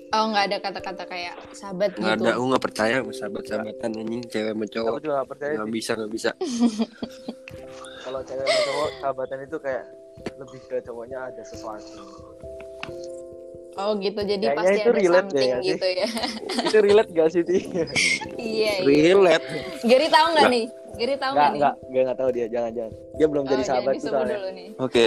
Oh, 0.09 0.31
nggak 0.31 0.45
ada 0.49 0.59
kata-kata 0.63 1.03
kayak 1.05 1.35
sahabat 1.53 1.91
Nggak 1.93 2.15
gitu. 2.17 2.25
ada, 2.25 2.31
aku 2.33 2.45
nggak 2.47 2.65
percaya 2.65 2.95
sama 2.99 3.13
sahabat-sahabatan 3.13 3.91
anjing 3.93 4.23
cewek 4.25 4.53
sama 4.55 4.67
cowok. 4.67 4.89
aku 4.89 5.01
juga 5.03 5.15
nggak 5.15 5.29
percaya 5.29 5.53
Nggak 5.53 5.67
sih 5.67 5.75
bisa, 5.77 5.91
nggak 5.93 6.13
bisa. 6.15 6.31
kalau 8.01 8.21
cewek 8.23 8.45
sama 8.47 8.61
cowok 8.63 8.91
sahabatan 8.97 9.39
itu 9.43 9.57
kayak 9.59 9.85
lebih 10.41 10.61
ke 10.65 10.77
cowoknya 10.81 11.19
ada 11.21 11.43
sesuatu 11.45 12.01
Oh, 13.77 13.93
gitu. 13.95 14.17
Jadi 14.19 14.41
Kayaknya 14.43 14.57
pasti 14.57 14.73
itu 14.75 14.81
ada 14.83 14.97
relate 14.97 15.29
deh, 15.29 15.37
something 15.37 15.47
ya 15.47 15.59
sih? 15.59 15.69
gitu 15.69 15.87
ya. 15.87 16.07
itu 16.67 16.79
relate 16.81 17.11
gak 17.13 17.29
sih 17.29 17.43
Ti? 17.43 17.59
iya, 18.37 18.73
iya. 18.81 19.13
Relate. 19.13 19.47
Gary 19.85 20.09
tahu 20.09 20.27
nggak 20.33 20.47
nih? 20.49 20.65
Gary 20.97 21.15
tahu 21.15 21.31
nggak 21.31 21.37
nggak 21.37 21.53
nih? 21.53 21.61
nggak 21.61 21.75
nggak 21.85 22.03
nggak 22.03 22.17
tahu 22.17 22.31
dia 22.33 22.47
jangan 22.49 22.71
jangan 22.73 22.93
dia 23.13 23.27
belum 23.29 23.45
Oh, 23.45 23.51
jadi 23.53 23.63
sahabat 23.63 23.93
tuh 23.95 24.09
soalnya. 24.09 24.39
Oke, 24.79 25.05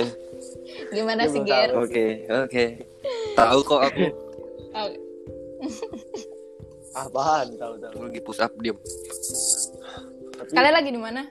Gimana 0.90 1.22
Dia 1.22 1.34
sih, 1.34 1.42
tahu. 1.42 1.72
oke, 1.82 2.06
oke. 2.40 2.64
Tahu 3.34 3.60
kok 3.66 3.82
aku. 3.84 4.06
Oh, 4.70 4.88
ah 6.92 7.08
bahan 7.10 7.48
tahu 7.54 7.74
tahu 7.76 7.92
Aku 7.92 8.02
lagi 8.06 8.22
push 8.22 8.38
up 8.38 8.54
diam. 8.56 8.78
tapi 10.32 10.50
kalian 10.54 10.74
lagi 10.74 10.90
di 10.90 11.02
mana? 11.02 11.22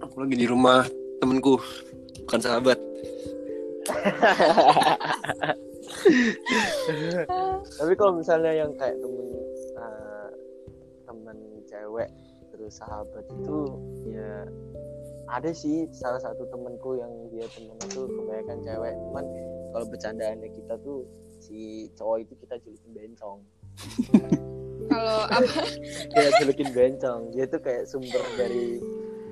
Aku 0.00 0.14
lagi 0.16 0.34
di 0.34 0.46
rumah 0.46 0.86
temenku, 1.18 1.58
bukan 2.22 2.38
sahabat. 2.38 2.78
tapi 7.78 7.92
kalau 7.94 8.12
misalnya 8.18 8.52
yang 8.52 8.72
kayak 8.76 8.96
temen 8.98 9.28
eh, 9.78 10.30
temen 11.06 11.36
cewek 11.68 12.10
terus 12.52 12.72
sahabat 12.78 13.24
itu 13.32 13.58
ya 14.12 14.44
ada 15.32 15.50
sih 15.56 15.88
salah 15.96 16.20
satu 16.20 16.44
temenku 16.52 17.00
yang 17.00 17.08
dia 17.32 17.48
temen 17.56 17.76
itu 17.80 18.04
kebanyakan 18.04 18.58
cewek. 18.60 18.94
Cuman 19.08 19.24
kalau 19.72 19.86
bercandaannya 19.88 20.48
kita 20.52 20.74
tuh 20.84 21.08
si 21.40 21.88
cowok 21.96 22.28
itu 22.28 22.32
kita 22.44 22.54
julukin 22.60 22.92
bencong. 22.92 23.38
Kalau 24.92 25.18
apa? 25.32 25.64
dia 26.12 26.30
julukin 26.36 26.70
bencong. 26.76 27.20
Dia 27.32 27.44
tuh 27.48 27.60
kayak 27.64 27.88
sumber 27.88 28.20
dari 28.36 28.82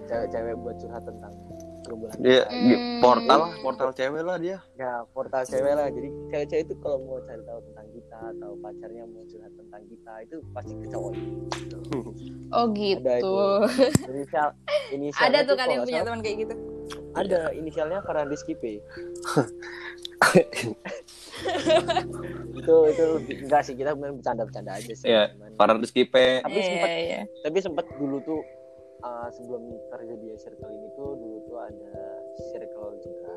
cewek-cewek 0.09 0.55
buat 0.65 0.77
curhat 0.81 1.05
tentang 1.05 1.35
gerombolan 1.91 2.15
Dia 2.17 2.47
di 2.47 2.71
Hmm. 2.71 3.01
portal, 3.01 3.41
portal 3.59 3.91
cewek 3.91 4.23
lah 4.23 4.37
dia. 4.37 4.63
ya 4.75 5.03
portal 5.09 5.43
cewek 5.43 5.73
lah 5.73 5.87
jadi 5.89 6.09
cewek-cewek 6.29 6.63
itu 6.65 6.75
kalau 6.79 6.99
mau 7.01 7.19
cari 7.21 7.43
tahu 7.43 7.59
tentang 7.65 7.87
kita 7.91 8.19
atau 8.31 8.51
pacarnya 8.57 9.05
mau 9.05 9.23
curhat 9.25 9.53
tentang 9.53 9.83
kita 9.85 10.13
itu 10.23 10.37
pasti 10.51 10.73
ke 10.73 10.87
cowok 10.87 11.13
itu 11.13 11.79
Oh, 12.53 12.67
Ada 12.67 12.75
gitu. 12.75 13.11
itu. 13.13 13.35
inisial 14.09 14.49
inisialnya 14.91 15.27
Ada 15.33 15.39
tuh 15.41 15.55
kalau 15.55 15.71
kalian 15.73 15.81
punya 15.85 16.01
teman 16.03 16.21
kayak 16.21 16.37
gitu. 16.41 16.55
ada 17.13 17.41
inisialnya 17.53 17.99
Farandis 18.01 18.43
Kipe 18.43 18.79
itu 22.53 22.77
itu 22.87 23.05
enggak 23.41 23.63
sih 23.63 23.75
kita 23.75 23.95
main 23.95 24.15
bercanda-bercanda 24.15 24.73
aja 24.75 24.93
sih 24.93 25.07
Iya, 25.07 25.33
Para 25.55 25.73
Rizkipe. 25.75 26.43
tapi 26.43 26.59
sempat 26.61 26.89
Iya, 26.89 27.01
iya. 27.01 27.21
tapi 27.41 27.59
sempat 27.59 27.85
dulu 27.97 28.17
tuh 28.21 28.41
uh, 29.03 29.29
sebelum 29.33 29.63
terjadi 29.93 30.37
circle 30.41 30.71
ini 30.71 30.89
tuh 30.97 31.17
dulu 31.17 31.39
tuh 31.49 31.59
ada 31.61 31.97
circle 32.53 32.97
juga 33.01 33.35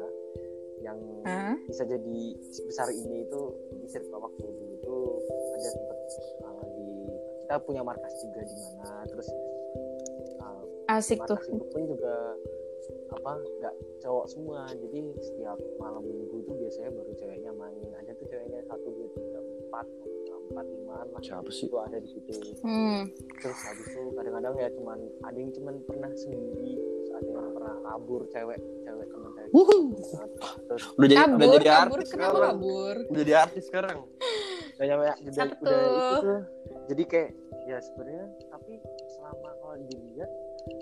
yang 0.84 1.00
Hah? 1.24 1.55
bisa 1.63 1.88
jadi 1.88 2.20
sebesar 2.51 2.91
ini 2.91 3.24
itu 3.24 3.41
di 3.79 3.88
circle 3.88 4.20
waktu 4.20 4.43
dulu 4.43 4.75
tuh 4.84 5.03
ada 5.55 5.70
sempat 5.72 5.98
uh, 6.43 6.65
di 6.75 6.89
kita 7.43 7.55
punya 7.63 7.82
markas 7.82 8.13
juga 8.20 8.41
di 8.43 8.55
mana 8.60 9.08
terus 9.08 9.27
uh, 10.43 10.63
Asik 10.91 11.24
tuh. 11.24 11.39
itu 11.39 11.65
pun 11.72 11.82
juga 11.88 12.36
apa 13.15 13.32
nggak 13.39 13.75
cowok 14.03 14.25
semua 14.27 14.67
jadi 14.75 15.00
setiap 15.24 15.55
malam 15.79 16.03
minggu 16.03 16.43
tuh 16.43 16.55
biasanya 16.60 16.91
baru 16.91 17.12
ceweknya 17.15 17.51
main 17.55 17.79
ada 17.96 18.12
tuh 18.20 18.27
ceweknya 18.27 18.60
satu 18.67 18.88
dua 18.91 19.08
tiga 19.15 19.39
empat 19.74 19.88
empat 20.44 20.65
limaan 20.70 21.08
lah 21.10 21.22
Siapa 21.24 21.50
sih? 21.50 21.65
itu 21.65 21.77
ada 21.82 21.98
di 21.98 22.06
situ 22.06 22.30
Hmm. 22.62 23.10
terus 23.42 23.58
habis 23.60 23.89
itu 23.89 24.13
kadang-kadang 24.13 24.53
ya 24.56 24.70
cuman 24.70 25.00
ada 25.25 25.34
yang 25.34 25.50
cuman 25.50 25.75
pernah 25.82 26.12
sendiri 26.13 26.77
terus 26.77 27.10
ada 27.12 27.25
yang 27.25 27.51
pernah 27.51 27.75
kabur 27.82 28.22
cewek 28.30 28.60
cewek 28.86 29.08
teman 29.10 29.32
saya 29.34 29.48
terus 30.70 30.84
Udah 30.94 31.08
jadi 31.10 31.18
kabur, 31.20 31.34
udah 31.34 31.50
jadi 31.50 31.68
kabur, 31.68 31.98
artis 31.98 32.10
kenapa 32.12 32.30
sekarang. 32.30 32.53
kabur? 32.53 32.96
Udah 33.03 33.20
jadi 33.20 33.34
artis 33.36 33.63
sekarang. 33.65 33.98
udah 34.77 34.86
nyampe 34.86 35.03
udah, 35.03 35.46
udah 35.58 35.82
itu 35.89 36.18
tuh? 36.22 36.42
jadi 36.84 37.03
kayak 37.08 37.30
ya 37.63 37.77
sebenarnya 37.80 38.25
tapi 38.50 38.74
selama 39.10 39.50
kalau 39.56 39.77
dilihat 39.88 40.32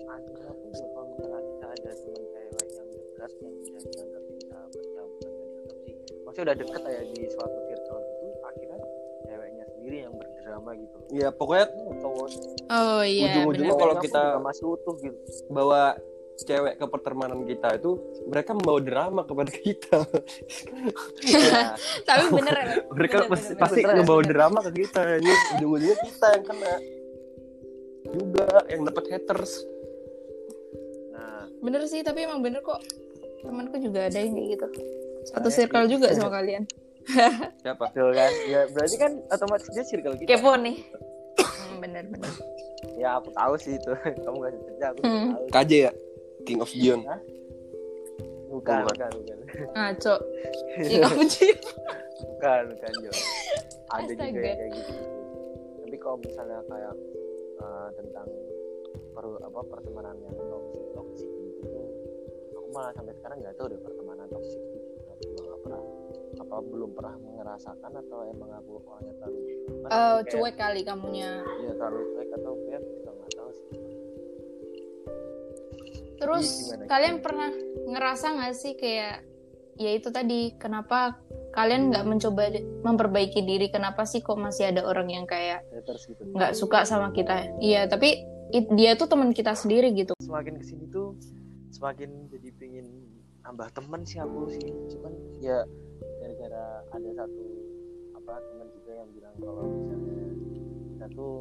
ada 0.10 0.32
apa 0.44 0.66
ya 0.68 0.86
kalau 0.90 1.06
misalnya 1.08 1.40
kita 1.46 1.66
ada 1.70 1.92
teman 1.94 2.24
cewek 2.28 2.68
yang 2.72 2.88
dekat 2.90 3.32
yang 3.40 3.54
bisa 3.62 3.78
dianggap 3.86 4.22
jadi 4.26 4.42
sahabat 4.50 4.84
ya 4.84 5.02
bukan 5.06 5.32
dianggap 5.32 5.78
sih 5.78 5.96
maksudnya 6.26 6.44
udah 6.44 6.58
deket 6.58 6.82
ya 6.82 7.02
di 7.06 7.22
suatu 7.30 7.60
sendiri 9.82 10.06
yang 10.06 10.14
berdrama 10.14 10.72
gitu. 10.76 10.96
Ya 11.10 11.28
pokoknya 11.30 11.66
cowok. 11.98 12.28
Oh 12.70 13.02
iya, 13.02 13.34
Ujung-ujungnya 13.34 13.74
kalau 13.74 13.96
kita- 13.98 14.38
masih 14.40 14.66
utuh 14.70 14.94
gitu. 14.96 15.18
bawa 15.50 15.98
cewek 16.38 16.74
ke 16.76 16.86
pertemanan 16.88 17.42
kita 17.44 17.76
itu 17.76 17.98
mereka 18.26 18.54
membawa 18.54 18.78
drama 18.80 19.22
kepada 19.22 19.50
kita. 19.52 20.06
Ya, 21.24 21.74
Tapi 22.08 22.24
bener. 22.30 22.56
Mereka 22.88 23.16
Bener, 23.20 23.28
pasti, 23.28 23.52
bener, 23.52 23.60
pasti 23.60 23.80
bener. 23.80 23.96
ngebawa 23.98 24.22
drama 24.24 24.60
ke 24.62 24.72
kita. 24.76 25.02
Ini 25.18 25.32
ujung-ujungnya 25.56 25.98
kita 26.00 26.28
yang 26.32 26.46
kena. 26.46 26.74
Juga 28.04 28.46
yang 28.68 28.82
dapat 28.84 29.04
haters. 29.08 29.52
Nah. 31.12 31.46
Bener 31.60 31.82
sih, 31.86 32.02
tapi 32.02 32.22
emang 32.22 32.42
bener 32.42 32.62
kok. 32.62 32.82
Temanku 33.42 33.78
juga 33.78 34.06
ada 34.06 34.14
yang 34.16 34.32
kayak 34.32 34.50
gitu. 34.52 34.68
Satu 35.24 35.38
Soalnya 35.44 35.50
circle 35.52 35.84
itu- 35.84 35.92
juga 35.92 36.08
sama 36.14 36.30
kalian. 36.32 36.64
Siapa? 37.60 37.86
Betul 37.88 38.10
kan? 38.12 38.32
Ya 38.46 38.62
berarti 38.68 38.96
kan 38.96 39.12
otomatis 39.28 39.68
dia 39.68 39.84
circle 39.84 40.16
kita. 40.16 40.28
Kepo 40.32 40.52
nih. 40.56 40.78
Hmm, 41.38 41.78
bener 41.80 42.04
bener. 42.06 42.32
ya 42.96 43.18
aku 43.18 43.30
tahu 43.32 43.54
sih 43.56 43.74
itu. 43.76 43.92
Kamu 44.24 44.36
gak 44.38 44.52
kerja 44.54 44.86
aku 44.90 45.00
Hmm. 45.02 45.28
tahu 45.32 45.46
KJ 45.50 45.72
ya? 45.80 45.92
King 46.42 46.60
of 46.60 46.70
Zion 46.70 47.02
bukan 47.02 47.20
Bukan. 48.52 48.84
bukan 48.84 49.10
bukan. 49.16 49.38
Ngaco. 49.72 50.16
Ih, 50.82 51.00
kamu 51.00 51.24
sih. 51.26 51.52
bukan 52.20 52.62
bukan 52.68 52.92
Jo. 53.00 53.12
Ada 53.90 54.12
juga 54.12 54.24
yang 54.26 54.36
kayak 54.36 54.70
gitu. 54.74 54.94
Tapi 55.80 55.96
kalau 55.98 56.18
misalnya 56.20 56.60
kayak 56.66 56.94
uh, 57.58 57.88
tentang 57.94 58.28
per, 59.12 59.24
apa 59.40 59.60
pertemanan 59.70 60.16
yang 60.20 60.36
toksik 60.36 60.84
toksik 60.92 61.32
gitu 61.32 61.80
aku 62.54 62.68
malah 62.72 62.92
sampai 62.92 63.14
sekarang 63.14 63.38
nggak 63.40 63.56
tahu 63.56 63.68
deh 63.68 63.80
pertemanan 63.80 64.28
toksik 64.28 64.62
itu 65.22 65.38
nggak 65.38 65.60
pernah 65.62 65.82
apa 66.42 66.56
belum 66.60 66.92
pernah 66.92 67.16
merasakan 67.18 67.92
atau 67.98 68.20
emang 68.26 68.52
aku 68.54 68.82
orangnya 68.82 69.14
terlalu 69.16 69.40
kayak- 69.86 70.30
cuek 70.30 70.56
kali 70.56 70.82
kamunya. 70.82 71.32
ya 71.60 71.72
terlalu 71.74 72.02
cuek 72.12 72.30
atau 72.34 72.54
kayak 72.60 72.82
juga 72.84 73.10
nggak 73.12 73.32
tahu 73.32 73.50
sih. 73.52 73.68
Terus 76.18 76.48
Gimana, 76.70 76.84
kalian 76.86 77.16
pernah 77.20 77.50
ngerasa 77.88 78.26
nggak 78.32 78.54
sih 78.54 78.74
kayak 78.76 79.26
ya 79.76 79.92
itu 79.92 80.10
tadi 80.10 80.54
kenapa 80.56 81.18
kalian 81.52 81.90
nggak 81.90 82.06
mencoba 82.06 82.44
memperbaiki 82.84 83.42
diri? 83.42 83.68
Kenapa 83.68 84.06
sih 84.06 84.22
kok 84.22 84.38
masih 84.38 84.70
ada 84.70 84.86
orang 84.86 85.10
yang 85.10 85.26
kayak 85.26 85.66
gitu? 85.66 85.98
nggak 86.30 86.54
suka 86.54 86.86
sama 86.86 87.10
kita? 87.12 87.58
Iya 87.58 87.86
tapi 87.86 88.22
it- 88.52 88.70
dia 88.72 88.94
tuh 88.94 89.06
teman 89.06 89.34
kita 89.34 89.54
sendiri 89.54 89.90
gitu. 89.92 90.14
Semakin 90.20 90.58
ke 90.58 90.64
sini 90.64 90.86
tuh 90.88 91.18
semakin 91.72 92.30
jadi 92.30 92.50
pingin 92.54 92.86
nambah 93.42 93.74
temen 93.74 94.06
sih 94.06 94.22
aku 94.22 94.46
sih. 94.48 94.70
Cuman 94.92 95.12
ya 95.42 95.66
gara-gara 96.42 96.82
ada 96.98 97.10
satu 97.14 97.46
apa 98.18 98.34
teman 98.42 98.68
juga 98.74 98.92
yang 98.98 99.10
bilang 99.14 99.36
kalau 99.38 99.66
misalnya 99.70 100.26
kita 100.90 101.08
tuh 101.14 101.36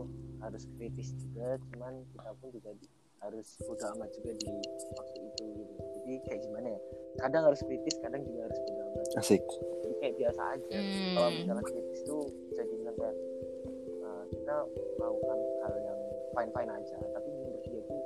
harus 0.45 0.62
kritis 0.76 1.09
juga 1.16 1.57
cuman 1.73 1.92
kita 2.12 2.30
pun 2.37 2.49
juga 2.52 2.71
di- 2.76 2.92
harus 3.21 3.49
udah 3.64 3.88
amat 3.97 4.09
juga 4.16 4.33
di 4.33 4.49
waktu 4.97 5.19
itu 5.25 5.45
gitu. 5.57 5.75
Jadi 5.76 6.12
kayak 6.25 6.40
gimana 6.40 6.69
ya? 6.73 6.80
Kadang 7.21 7.42
harus 7.52 7.61
kritis 7.64 7.97
kadang 8.00 8.25
juga 8.25 8.49
harus 8.49 8.59
udah 8.64 8.85
amat. 8.92 9.04
Asik. 9.21 9.45
Jadi 9.85 9.95
kayak 10.00 10.14
biasa 10.21 10.40
aja. 10.57 10.76
Hmm. 10.80 11.12
kalau 11.16 11.30
misalnya 11.33 11.64
kritis 11.64 12.00
tuh 12.04 12.23
bisa 12.49 12.62
dibilang 12.64 12.97
kayak 12.97 13.16
uh, 14.04 14.25
kita 14.28 14.54
melakukan 15.00 15.38
hal 15.64 15.75
yang 15.80 16.00
fine 16.33 16.50
fine 16.52 16.71
aja 16.73 16.99
tapi 17.12 17.28
menurut 17.28 17.62
dia 17.69 17.80
tuh 17.88 18.00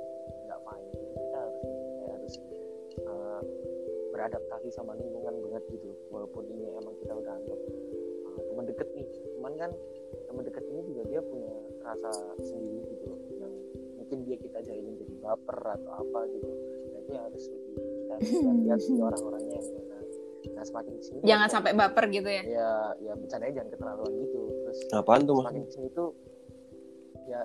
beradaptasi 4.15 4.71
sama 4.71 4.95
lingkungan 4.95 5.35
banget 5.43 5.63
gitu. 5.75 5.91
Walaupun 6.07 6.47
ini 6.47 6.71
emang 6.71 6.95
kita 7.03 7.11
udah 7.11 7.33
anggap 7.35 7.59
uh, 8.31 8.39
teman 8.47 8.65
deket 8.71 8.87
nih. 8.95 9.07
Cuman 9.35 9.53
kan 9.59 9.71
teman 10.31 10.43
deket 10.47 10.63
ini 10.71 10.81
juga 10.87 11.01
dia 11.11 11.19
punya 11.19 11.55
rasa 11.83 12.11
sendiri 12.39 12.79
gitu 12.95 13.03
loh. 13.11 13.19
Yang 13.35 13.53
mungkin 13.99 14.17
dia 14.23 14.37
kita 14.39 14.57
jahilin 14.63 14.95
jadi 14.95 15.15
baper 15.19 15.59
atau 15.59 15.91
apa 15.99 16.19
gitu. 16.31 16.51
Nah 16.95 16.97
itu 17.03 17.11
yang 17.11 17.23
harus 17.27 17.43
lebih 17.51 17.75
kita 17.75 18.13
harus 18.15 18.31
lihat 18.63 18.79
sih 18.79 18.95
orang-orangnya. 19.11 19.59
Yang 19.59 19.85
mana 19.91 20.03
nah 20.45 20.63
semakin 20.63 20.93
ke 20.95 21.03
sini 21.03 21.19
jangan 21.25 21.47
sampai 21.51 21.71
baper 21.75 22.05
gitu 22.15 22.29
ya? 22.31 22.43
Ya 22.47 22.71
ya 23.03 23.13
bercandanya 23.19 23.53
jangan 23.59 23.69
keterlaluan 23.75 24.11
gitu. 24.23 24.41
Terus 24.63 24.79
apaan 24.95 25.21
tuh 25.27 25.35
semakin 25.43 25.63
ke 25.67 25.71
sini 25.75 25.87
tuh 25.91 26.09
ya 27.27 27.41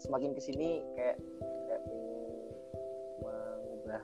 semakin 0.00 0.30
ke 0.32 0.40
sini 0.40 0.68
kayak 0.94 1.18
kayak 1.66 1.82
mengubah 3.20 4.02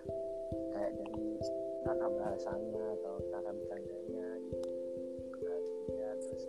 bahasanya 2.32 2.84
atau 2.96 3.14
cara 3.28 3.50
bercandanya 3.52 4.26
gitu. 4.48 4.70
Nah, 5.44 5.60
ya 5.92 6.10
terus 6.16 6.42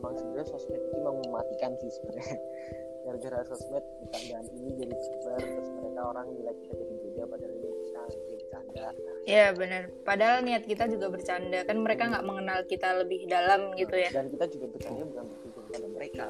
emang 0.00 0.16
sebenarnya 0.16 0.46
sosmed 0.48 0.80
itu 0.80 0.96
emang 0.96 1.16
mematikan 1.20 1.72
sih 1.84 1.90
sebenarnya. 2.00 2.36
Gara-gara 3.04 3.38
sosmed 3.44 3.84
bercandaan 4.00 4.46
ini 4.56 4.70
jadi 4.80 4.94
sebar 4.96 5.36
terus 5.36 5.68
mereka 5.68 6.00
orang 6.00 6.26
nilai 6.32 6.54
kita 6.64 6.74
jadi 6.80 6.94
beda 6.96 7.22
padahal 7.28 7.52
ini 7.60 7.68
kita 7.84 7.98
hanya 8.00 8.24
bercanda. 8.32 8.86
Iya 9.28 9.46
benar. 9.52 9.82
Padahal 10.00 10.36
niat 10.48 10.64
kita 10.64 10.84
juga 10.88 11.06
bercanda. 11.12 11.60
Kan 11.68 11.76
mereka 11.84 12.02
nggak 12.08 12.24
mengenal 12.24 12.58
kita 12.64 12.88
lebih 13.04 13.20
dalam 13.28 13.60
gitu 13.76 13.96
ya. 14.00 14.10
dan 14.16 14.32
kita 14.32 14.48
juga 14.48 14.66
bercanda 14.72 15.02
bukan 15.12 15.24
bertujuan 15.28 15.66
pada 15.68 15.88
mereka. 15.92 16.24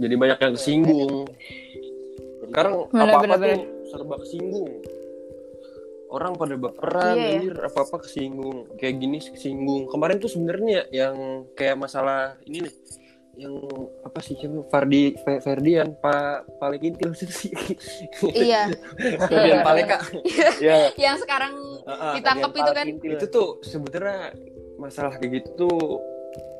Jadi 0.00 0.14
banyak 0.16 0.38
yang 0.42 0.54
kesinggung 0.58 1.28
Jadi 1.28 2.50
sekarang 2.50 2.72
Bener, 2.90 2.98
apa 2.98 3.14
apa 3.14 3.22
bener, 3.22 3.38
bener. 3.38 3.58
tuh 3.62 3.62
serba 3.86 4.14
kesinggung 4.18 4.70
orang 6.12 6.36
pada 6.36 6.54
baperan 6.54 7.16
Iya, 7.16 7.24
ya. 7.24 7.32
anjir 7.40 7.54
apa 7.58 7.78
apa 7.82 7.96
kesinggung 8.04 8.68
kayak 8.76 8.94
gini 8.96 9.18
kesinggung. 9.18 9.88
Kemarin 9.88 10.20
tuh 10.20 10.28
sebenarnya 10.28 10.84
yang 10.92 11.16
kayak 11.52 11.74
masalah 11.74 12.36
ini 12.44 12.68
nih 12.68 12.74
yang 13.32 13.56
apa 14.04 14.20
sih 14.20 14.36
siapa? 14.36 14.68
Fardi 14.68 15.16
Fe- 15.16 15.40
Ferdian 15.40 15.96
Pak 15.96 16.60
Palekintil 16.60 17.16
sih. 17.16 17.48
Iya. 18.28 18.68
Ferdian 19.24 19.64
Paleka. 19.64 20.04
Ya 20.60 20.92
Yang 20.94 21.24
sekarang 21.24 21.56
ditangkap 22.12 22.52
itu 22.52 22.70
kan. 22.70 22.86
itu 22.92 23.26
tuh 23.26 23.48
sebenarnya 23.64 24.36
masalah 24.76 25.16
kayak 25.16 25.32
gitu 25.40 25.48
tuh 25.64 25.76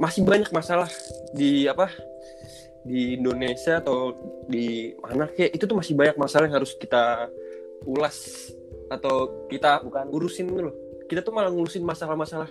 masih 0.00 0.24
banyak 0.24 0.48
masalah 0.48 0.88
di 1.32 1.68
apa 1.68 1.92
di 2.82 3.14
Indonesia 3.14 3.78
atau 3.78 4.16
di 4.48 4.96
mana 4.98 5.28
kayak 5.28 5.54
itu 5.54 5.64
tuh 5.64 5.76
masih 5.76 5.94
banyak 5.94 6.16
masalah 6.16 6.48
yang 6.48 6.56
harus 6.56 6.72
kita 6.74 7.28
ulas 7.84 8.48
atau 8.92 9.46
kita 9.48 9.80
bukan 9.82 10.08
urusin 10.12 10.48
dulu 10.48 10.70
kita 11.08 11.20
tuh 11.20 11.32
malah 11.32 11.48
ngurusin 11.52 11.84
masalah-masalah 11.84 12.48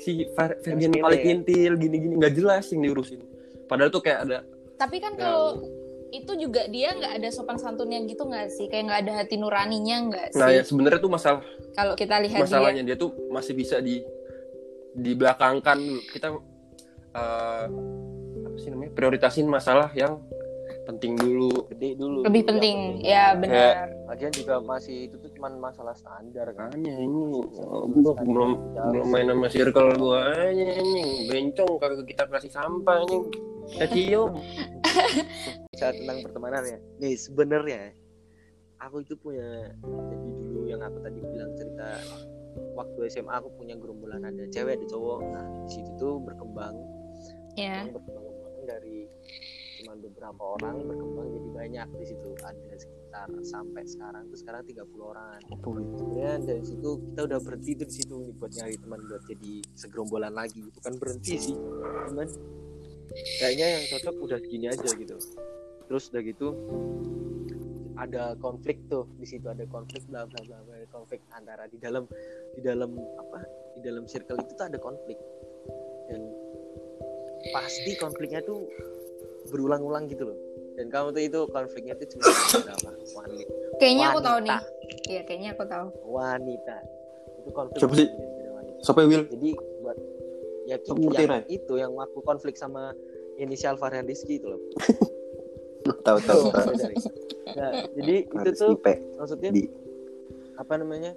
si 0.00 0.26
Ferdian 0.34 0.90
sepele 0.92 1.04
paling 1.04 1.22
ya? 1.22 1.30
intil 1.36 1.72
gini-gini 1.76 2.14
nggak 2.18 2.34
jelas 2.34 2.64
yang 2.72 2.80
diurusin 2.84 3.20
padahal 3.68 3.92
tuh 3.92 4.02
kayak 4.02 4.20
ada 4.28 4.38
Tapi 4.76 4.98
kan 4.98 5.14
kalau 5.14 5.62
itu 6.10 6.32
juga 6.36 6.66
dia 6.66 6.90
nggak 6.92 7.22
ada 7.22 7.28
sopan 7.30 7.54
santunnya 7.56 8.02
gitu 8.04 8.26
nggak 8.26 8.50
sih? 8.52 8.66
Kayak 8.66 8.84
nggak 8.90 9.00
ada 9.06 9.12
hati 9.22 9.38
nuraninya 9.38 9.96
nggak 10.10 10.26
sih? 10.34 10.40
nah 10.42 10.50
ya 10.50 10.66
sebenarnya 10.66 10.98
tuh 10.98 11.12
masalah 11.12 11.40
Kalau 11.72 11.94
kita 11.94 12.18
lihat 12.18 12.36
dia. 12.36 12.44
masalahnya 12.44 12.82
dia 12.82 12.96
tuh 12.98 13.14
masih 13.30 13.54
bisa 13.54 13.78
di 13.78 14.02
dibelakangkan 14.92 15.78
dulu 15.78 15.78
kita 16.12 16.34
eh, 17.16 17.64
apa 18.42 18.56
sih 18.58 18.68
namanya 18.68 18.92
prioritasin 18.92 19.48
masalah 19.48 19.88
yang 19.96 20.20
penting 20.84 21.12
dulu. 21.14 21.50
Gede 21.70 21.94
dulu. 21.94 22.26
Lebih 22.26 22.42
penting. 22.46 23.02
Ya 23.02 23.34
benar. 23.38 23.94
lagian 24.12 24.32
juga 24.36 24.60
masih 24.60 25.08
itu 25.08 25.16
tuh 25.16 25.30
cuman 25.38 25.56
masalah 25.56 25.96
standar 25.96 26.52
kan. 26.52 26.68
Makanya 26.68 26.94
ini 27.00 27.22
gua 28.04 28.12
belum 28.20 28.50
belum 28.92 29.06
main 29.08 29.26
sama 29.32 29.48
circle 29.48 29.90
gua. 29.96 30.18
Aja 30.36 30.66
ini 30.82 31.26
bencong 31.30 31.80
kagak 31.80 32.06
kita 32.06 32.24
kasih 32.28 32.52
sampah 32.52 32.96
ini. 33.08 33.18
Kita 33.72 33.86
cium. 33.88 34.30
Bicara 35.72 35.92
tentang 35.96 36.18
pertemanan 36.26 36.62
ya? 36.66 36.78
Nih 37.00 37.14
sebenarnya 37.16 37.94
aku 38.82 39.06
itu 39.06 39.14
punya 39.16 39.70
jadi 39.80 40.30
dulu 40.42 40.66
yang 40.66 40.82
aku 40.82 40.98
tadi 41.00 41.20
bilang 41.22 41.50
cerita 41.54 41.88
waktu 42.74 43.00
SMA 43.08 43.32
aku 43.32 43.48
punya 43.56 43.78
gerombolan 43.78 44.26
ada 44.26 44.44
cewek 44.50 44.76
ada 44.82 44.86
cowok. 44.90 45.20
Nah 45.30 45.46
di 45.64 45.70
situ 45.78 45.90
tuh 45.96 46.20
berkembang. 46.20 46.74
Ya. 47.56 47.84
berkembang 47.88 48.24
berkembang 48.28 48.64
dari 48.66 49.06
cuma 49.92 50.08
beberapa 50.08 50.42
orang 50.56 50.88
berkembang 50.88 51.28
jadi 51.28 51.50
banyak 51.52 51.88
di 52.00 52.06
situ. 52.08 52.28
Ada 52.40 52.74
sekitar 52.80 53.28
sampai 53.44 53.82
sekarang 53.84 54.22
tuh 54.32 54.38
sekarang 54.40 54.62
30 54.64 54.88
orang. 55.04 55.38
Sebenarnya 55.52 56.32
dari 56.40 56.64
situ 56.64 56.90
kita 57.12 57.20
udah 57.28 57.38
berhenti 57.44 57.70
tuh 57.76 57.86
di 57.92 57.94
situ 58.00 58.14
nih 58.24 58.32
buat 58.40 58.52
nyari 58.56 58.76
teman 58.80 59.00
buat 59.04 59.22
jadi 59.28 59.52
segerombolan 59.76 60.32
lagi. 60.32 60.64
Bukan 60.80 60.92
berhenti 60.96 61.34
sih 61.36 61.56
cuman 62.08 62.28
kayaknya 63.36 63.66
yang 63.76 63.84
cocok 63.92 64.14
udah 64.16 64.38
gini 64.40 64.66
aja 64.72 64.88
gitu. 64.96 65.16
Terus 65.84 66.04
udah 66.08 66.22
gitu 66.24 66.48
ada 68.00 68.32
konflik 68.40 68.80
tuh 68.88 69.04
di 69.20 69.28
situ 69.28 69.44
ada 69.52 69.68
konflik 69.68 70.08
bla 70.08 70.24
bla 70.24 70.40
bla 70.48 70.58
bla, 70.64 70.74
ada 70.80 70.88
konflik 70.88 71.20
antara 71.36 71.68
di 71.68 71.76
dalam 71.76 72.08
di 72.56 72.64
dalam 72.64 72.96
apa 72.96 73.44
di 73.76 73.84
dalam 73.84 74.08
circle 74.08 74.40
itu 74.40 74.56
tuh 74.56 74.66
ada 74.72 74.80
konflik. 74.80 75.20
Dan 76.08 76.32
pasti 77.52 77.92
konfliknya 78.00 78.40
tuh 78.40 78.64
berulang-ulang 79.52 80.08
gitu 80.08 80.32
loh. 80.32 80.38
Dan 80.80 80.88
kamu 80.88 81.12
tuh 81.12 81.22
itu 81.22 81.40
konfliknya 81.52 81.94
tuh 82.00 82.08
cuma 82.16 82.24
berapa 82.66 82.90
wanita. 83.12 83.52
Kayaknya 83.76 84.04
aku 84.08 84.20
tahu 84.24 84.38
nih. 84.40 84.58
Iya, 85.12 85.20
kayaknya 85.28 85.50
aku 85.52 85.64
tahu. 85.68 85.86
wanita. 86.08 86.76
Itu 87.44 87.50
konflik 87.52 87.80
Siapa 87.80 87.94
sih? 88.00 88.08
siapa 88.82 89.06
Will? 89.06 89.24
Jadi 89.30 89.50
buat 89.78 89.98
ya 90.66 90.76
ngerti, 90.78 91.22
yang 91.22 91.46
itu 91.46 91.72
yang 91.78 91.92
aku 91.94 92.18
konflik 92.26 92.58
sama 92.58 92.90
inisial 93.38 93.78
Farhan 93.78 94.10
Rizky 94.10 94.42
itu 94.42 94.50
loh. 94.50 94.60
Tahu 96.06 96.18
tahu 96.22 96.54
nah 97.52 97.74
jadi 97.98 98.22
itu 98.22 98.50
tuh 98.54 98.78
maksudnya 99.18 99.50
Di- 99.50 99.66
apa 100.54 100.78
namanya? 100.78 101.10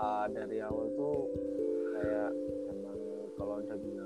Ah, 0.00 0.24
dari 0.32 0.56
awal 0.64 0.88
tuh 0.96 1.28
kayak 1.92 2.32
emang 2.72 2.96
kalau 3.36 3.60
udah 3.60 3.76
bilang 3.76 3.99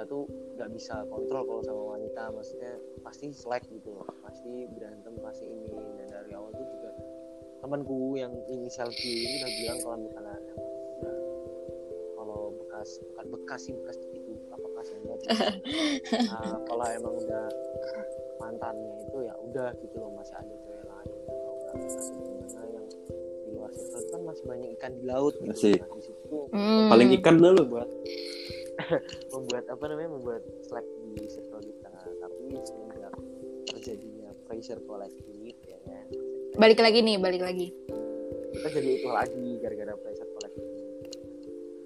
kita 0.00 0.16
tuh 0.16 0.24
nggak 0.56 0.72
bisa 0.72 1.04
kontrol 1.12 1.44
kalau 1.44 1.60
sama 1.60 1.82
wanita 1.92 2.32
maksudnya 2.32 2.72
pasti 3.04 3.36
selek 3.36 3.68
gitu 3.68 3.92
loh 3.92 4.08
pasti 4.24 4.64
berantem 4.72 5.12
pasti 5.20 5.44
ini 5.44 5.68
dan 5.68 6.08
dari 6.08 6.32
awal 6.32 6.48
tuh 6.56 6.64
juga 6.64 6.88
temanku 7.60 8.16
yang 8.16 8.32
inisial 8.48 8.88
G 8.96 9.04
ini 9.04 9.44
udah 9.44 9.52
bilang 9.60 9.78
kalau 9.84 9.96
misalnya 10.00 10.36
udah 11.04 11.16
kalau 12.16 12.40
bekas 12.64 12.88
bukan 13.12 13.26
bekas 13.28 13.60
sih 13.60 13.74
bekas 13.76 13.96
itu 14.16 14.32
apa 14.48 14.64
bekas 14.72 14.86
yang 14.88 15.00
buat 15.04 15.20
Nah, 16.32 16.56
kalau 16.64 16.86
emang 16.88 17.14
udah 17.20 17.44
mantannya 18.40 18.94
itu 19.04 19.18
ya 19.20 19.34
udah 19.36 19.68
gitu 19.84 19.96
loh 20.00 20.16
masih 20.16 20.32
ada 20.40 20.54
cewek 20.64 20.84
lain 20.88 21.16
atau 21.28 21.52
enggak 21.60 21.74
masih 21.76 22.16
gimana 22.24 22.60
yang 22.72 22.86
di 23.44 23.50
luar 23.52 23.68
itu 23.76 24.08
kan 24.08 24.20
masih 24.24 24.44
banyak 24.48 24.68
ikan 24.80 24.92
di 24.96 25.04
laut 25.04 25.36
gitu 25.44 25.52
Asik. 25.52 25.84
nah 25.84 25.92
di 25.92 26.02
situ 26.08 26.38
Hmm. 26.56 26.88
paling 26.88 27.12
ikan 27.20 27.36
dah 27.36 27.52
lu 27.52 27.68
membuat 29.34 29.64
apa 29.68 29.84
namanya 29.88 30.10
membuat 30.16 30.42
slack 30.66 30.86
di 31.14 31.26
circle 31.28 31.62
kita 31.62 31.90
tapi 32.20 32.44
semenjak 32.64 33.12
terjadinya 33.70 34.30
pressure 34.46 34.80
kolektif 34.84 35.54
ya 35.66 35.78
kan? 35.86 36.06
Balik 36.58 36.78
lagi 36.82 36.98
nih, 37.00 37.16
balik 37.16 37.42
lagi. 37.42 37.68
kita 38.50 38.66
jadi 38.76 38.90
itu 38.98 39.08
lagi 39.08 39.46
gara-gara 39.62 39.94
pressure 39.94 40.30
kolektif 40.36 40.66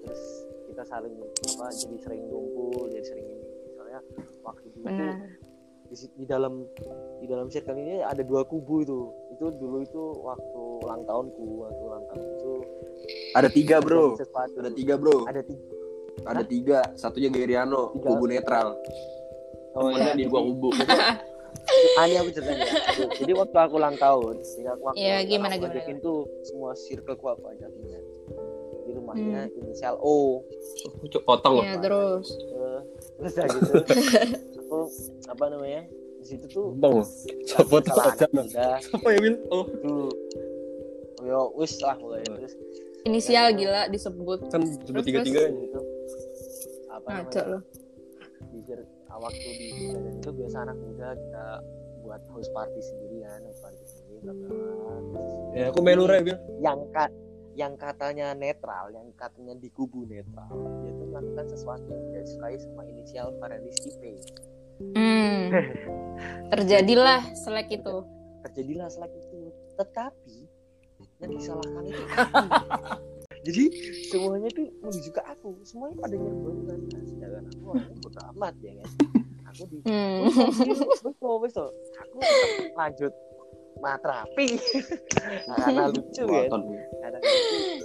terus 0.05 0.21
kita 0.67 0.83
saling 0.85 1.13
apa 1.55 1.65
jadi 1.71 1.95
sering 2.01 2.21
ngumpul 2.27 2.89
jadi 2.89 3.05
sering 3.05 3.25
ini. 3.25 3.47
Soalnya 3.77 3.99
waktu 4.43 4.65
dulu 4.75 4.85
Benar. 4.85 5.15
di, 5.87 5.95
di 6.17 6.25
dalam 6.25 6.53
di 7.21 7.25
dalam 7.29 7.47
circle 7.47 7.77
ini 7.77 8.01
ada 8.01 8.21
dua 8.25 8.43
kubu 8.43 8.81
itu. 8.81 8.99
Itu 9.37 9.51
dulu 9.55 9.83
itu 9.83 10.03
waktu 10.25 10.61
ulang 10.83 11.03
tahunku 11.05 11.45
waktu 11.63 11.81
ulang 11.85 12.03
tahun 12.11 12.23
itu 12.23 12.53
ada 13.35 13.49
tiga 13.51 13.77
bro. 13.83 14.15
Ada 14.59 14.71
tiga 14.71 14.95
bro. 14.95 15.27
Ada 15.27 15.41
tiga 15.43 15.74
ada 16.23 16.41
tiga. 16.41 16.79
Satunya 16.93 17.27
Geriano 17.27 17.91
Tiga. 17.91 18.07
kubu 18.07 18.25
netral. 18.25 18.67
Oh 19.73 19.91
temennya 19.91 20.07
ya 20.07 20.15
di 20.15 20.23
dua 20.25 20.41
kubu. 20.41 20.69
Ah, 21.95 22.03
ini 22.03 22.19
aku 22.19 22.29
ceritanya 22.29 22.67
jadi 23.15 23.31
waktu 23.33 23.57
aku 23.57 23.79
ulang 23.79 23.95
tahun 23.95 24.37
jadi 24.37 24.75
aku 24.75 24.91
Iya, 24.93 25.17
tahun, 25.17 25.29
gimana, 25.31 25.53
aku 25.55 25.65
gimana? 25.65 25.73
tuh 25.97 26.19
semua 26.43 26.71
circle 26.75 27.15
ku 27.15 27.25
apa 27.25 27.47
ajakinnya 27.49 27.99
di 28.85 28.91
rumahnya 28.91 29.41
Hmm. 29.47 29.59
inisial 29.63 29.95
O. 29.97 30.43
Cuk, 31.01 31.23
potong 31.23 31.57
loh. 31.57 31.63
Ya, 31.63 31.79
terus. 31.79 32.27
Eh, 32.29 32.79
terus 33.17 33.31
udah 33.33 33.45
gitu. 33.49 33.73
Aku 34.61 34.77
apa 35.25 35.43
namanya 35.47 35.81
di 36.19 36.25
situ 36.27 36.45
tuh 36.45 36.75
loh. 36.75 37.07
Siapa 37.47 37.75
tuh 37.81 37.93
aja 37.95 38.27
siapa 38.83 39.07
ya 39.09 39.19
Wil? 39.23 39.35
Oh. 39.47 39.65
Tuh. 39.65 40.11
Yo 41.23 41.55
wis 41.55 41.79
lah 41.79 41.95
pokoknya 41.95 42.35
terus 42.35 42.53
Inisial 43.05 43.55
gila 43.55 43.87
disebut. 43.87 44.51
kan 44.51 44.59
sebut 44.61 44.85
Terus, 44.91 45.05
tiga 45.07 45.19
tiganya 45.23 45.63
itu 45.63 45.79
apa 46.95 47.07
Ngaco 47.11 47.41
namanya 47.41 47.51
loh. 47.51 47.61
di 48.55 48.59
ah, 49.11 49.19
waktu 49.19 49.47
di 49.59 49.65
kejadian 49.71 50.15
itu 50.19 50.29
biasa 50.31 50.57
anak 50.63 50.77
muda 50.79 51.07
kita 51.15 51.45
buat 52.05 52.21
house 52.31 52.51
party 52.53 52.79
sendiri 52.79 53.17
kan 53.25 53.39
house 53.43 53.61
party 53.61 53.83
sendiri 53.83 54.17
bla 54.23 54.33
bla 54.33 54.47
bla. 54.49 54.93
ya 55.57 55.63
aku 55.73 55.79
melu 55.83 56.05
Wil 56.07 56.37
yang 56.61 56.79
kat 56.95 57.11
yang 57.55 57.73
katanya 57.79 58.35
netral 58.35 58.91
yang 58.91 59.07
katanya 59.15 59.55
di 59.55 59.71
kubu 59.71 60.03
netral 60.07 60.51
dia 60.83 60.91
tuh 60.95 61.07
melakukan 61.07 61.45
sesuatu 61.47 61.87
yang 61.87 62.03
tidak 62.11 62.23
disukai 62.27 62.57
sama 62.59 62.81
inisial 62.87 63.31
Paradis 63.39 63.79
IP 63.87 64.19
Hmm. 64.75 65.55
Terjadilah 66.51 67.31
selek 67.31 67.79
itu. 67.79 68.03
terjadilah 68.43 68.91
selek 68.91 69.09
itu 69.15 69.49
tetapi 69.79 70.37
yang 71.17 71.31
disalahkan 71.33 71.83
itu. 71.87 72.03
jadi 73.45 73.63
semuanya 74.09 74.49
tuh 74.49 74.65
menuju 74.81 75.09
ke 75.13 75.21
aku. 75.21 75.53
Semuanya 75.61 76.01
pada 76.01 76.17
nyerbu 76.17 76.49
kan. 76.65 76.79
Nah, 76.81 77.01
sedangkan 77.05 77.43
aku 77.45 77.63
orangnya 77.69 77.97
bodo 78.01 78.19
amat 78.33 78.55
ya 78.65 78.73
kan. 78.81 78.89
Aku 79.53 79.63
di 79.69 79.77
wes 81.05 81.15
toh, 81.21 81.37
wes 81.37 81.53
toh. 81.53 81.69
aku 82.01 82.17
lanjut 82.73 83.13
matrapi. 83.77 84.57
Nah, 85.45 85.57
karena 85.61 85.83
lucu. 85.93 86.23
Kan 86.25 86.61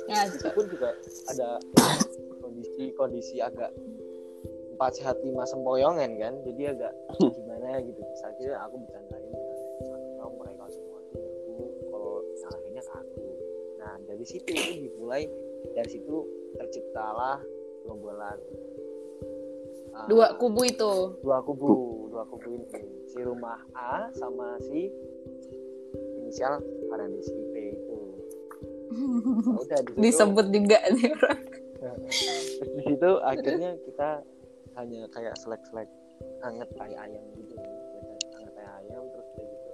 Ngaco. 0.08 0.48
pun 0.56 0.64
juga 0.72 0.90
ada 1.28 1.48
kondisi 2.40 2.84
kondisi 2.96 3.36
agak 3.44 3.68
empat 4.72 4.96
sehat 4.96 5.20
lima 5.20 5.44
sempoyongan 5.44 6.16
kan. 6.16 6.40
Jadi 6.48 6.72
agak 6.72 6.92
gimana 7.20 7.84
gitu. 7.84 8.00
Terus 8.00 8.22
akhirnya 8.24 8.56
aku 8.64 8.74
bercandain 8.80 9.32
sama 10.16 10.32
mereka 10.40 10.64
semua. 10.72 10.98
Tuh 11.12 11.20
aku 11.28 11.54
kalau 11.92 12.14
nyalahinnya 12.24 12.80
ke 12.80 12.92
aku. 12.96 13.22
Nah 13.76 13.92
dari 14.08 14.24
situ 14.24 14.48
itu 14.48 14.72
dimulai 14.88 15.28
dari 15.72 15.88
situ 15.88 16.16
terciptalah 16.54 17.38
gerombolan. 17.82 18.38
Ah, 19.90 20.06
Dua 20.06 20.38
kubu 20.38 20.62
itu. 20.64 20.92
dua 21.20 21.42
kubu 21.42 21.72
dua 22.08 22.22
kubu 22.26 22.48
ini. 22.54 22.66
Si 23.06 23.18
rumah 23.20 23.58
A 23.74 24.06
sama 24.14 24.54
si 24.62 24.86
inisial 26.20 26.62
Paradis 26.86 27.26
IP 27.26 27.54
itu. 27.74 27.98
Ya 28.90 29.58
udah 29.62 29.80
di 29.82 29.90
situ- 29.90 30.00
Disebut 30.00 30.46
juga 30.50 30.78
nih 30.94 31.10
orang. 31.10 31.40
Di 32.76 32.80
situ 32.84 33.10
akhirnya 33.24 33.72
kita 33.82 34.20
hanya 34.76 35.08
kayak 35.08 35.32
selek-selek 35.40 35.88
anget 36.44 36.68
kayak 36.76 36.98
ayam 37.00 37.24
gitu. 37.34 37.56
Anget 38.36 38.52
kayak 38.52 38.72
ayam 38.84 39.02
terus 39.08 39.28
kayak 39.32 39.48
gitu. 39.48 39.70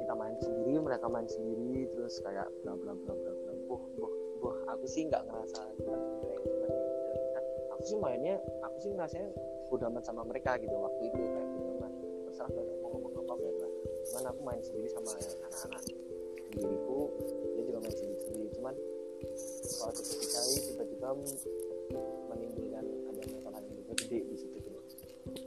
Kita 0.00 0.12
main 0.14 0.36
sendiri 0.40 0.72
mereka 0.80 1.06
main 1.06 1.28
sendiri 1.28 1.84
terus 1.92 2.16
kayak 2.24 2.48
bla 2.64 2.72
bla 2.74 2.96
bla 2.96 3.12
bla 3.12 3.32
buh 3.76 3.84
buh 4.00 4.12
buh 4.40 4.54
aku 4.72 4.84
sih 4.88 5.04
nggak 5.04 5.20
ngerasa 5.28 5.60
cuman 5.76 6.00
udah, 6.00 6.40
kita 6.40 7.40
aku 7.76 7.82
sih 7.84 7.96
mainnya 8.00 8.40
aku 8.64 8.76
sih 8.80 8.90
ngerasanya 8.96 9.28
bodo 9.68 9.84
amat 9.92 10.04
sama 10.08 10.24
mereka 10.24 10.56
gitu 10.56 10.72
waktu 10.72 11.02
itu 11.12 11.20
kayak 11.20 11.48
bodo 11.52 11.70
amat 11.76 11.92
terserah 12.24 12.50
mereka 12.56 12.72
mau 12.80 12.88
ngomong 12.96 13.12
apa 13.20 13.32
bla 13.36 13.68
cuman 14.06 14.22
aku 14.32 14.40
main 14.46 14.62
sendiri 14.62 14.88
sama 14.88 15.10
anak-anak. 15.12 15.82
Sendiriku 16.56 16.98
dia 17.52 17.62
juga 17.68 17.78
main 17.84 17.94
sendiri 17.94 18.20
sendiri 18.24 18.48
cuman 18.56 18.74
suatu 19.66 20.00
ketika 20.00 20.40
tiba-tiba 20.46 21.08
menimbulkan 22.32 22.84
ada 23.12 23.22
masalah 23.28 23.58
yang 23.60 23.74
lebih 23.76 23.94
gede 24.00 24.18
di 24.24 24.36
situ. 24.40 24.58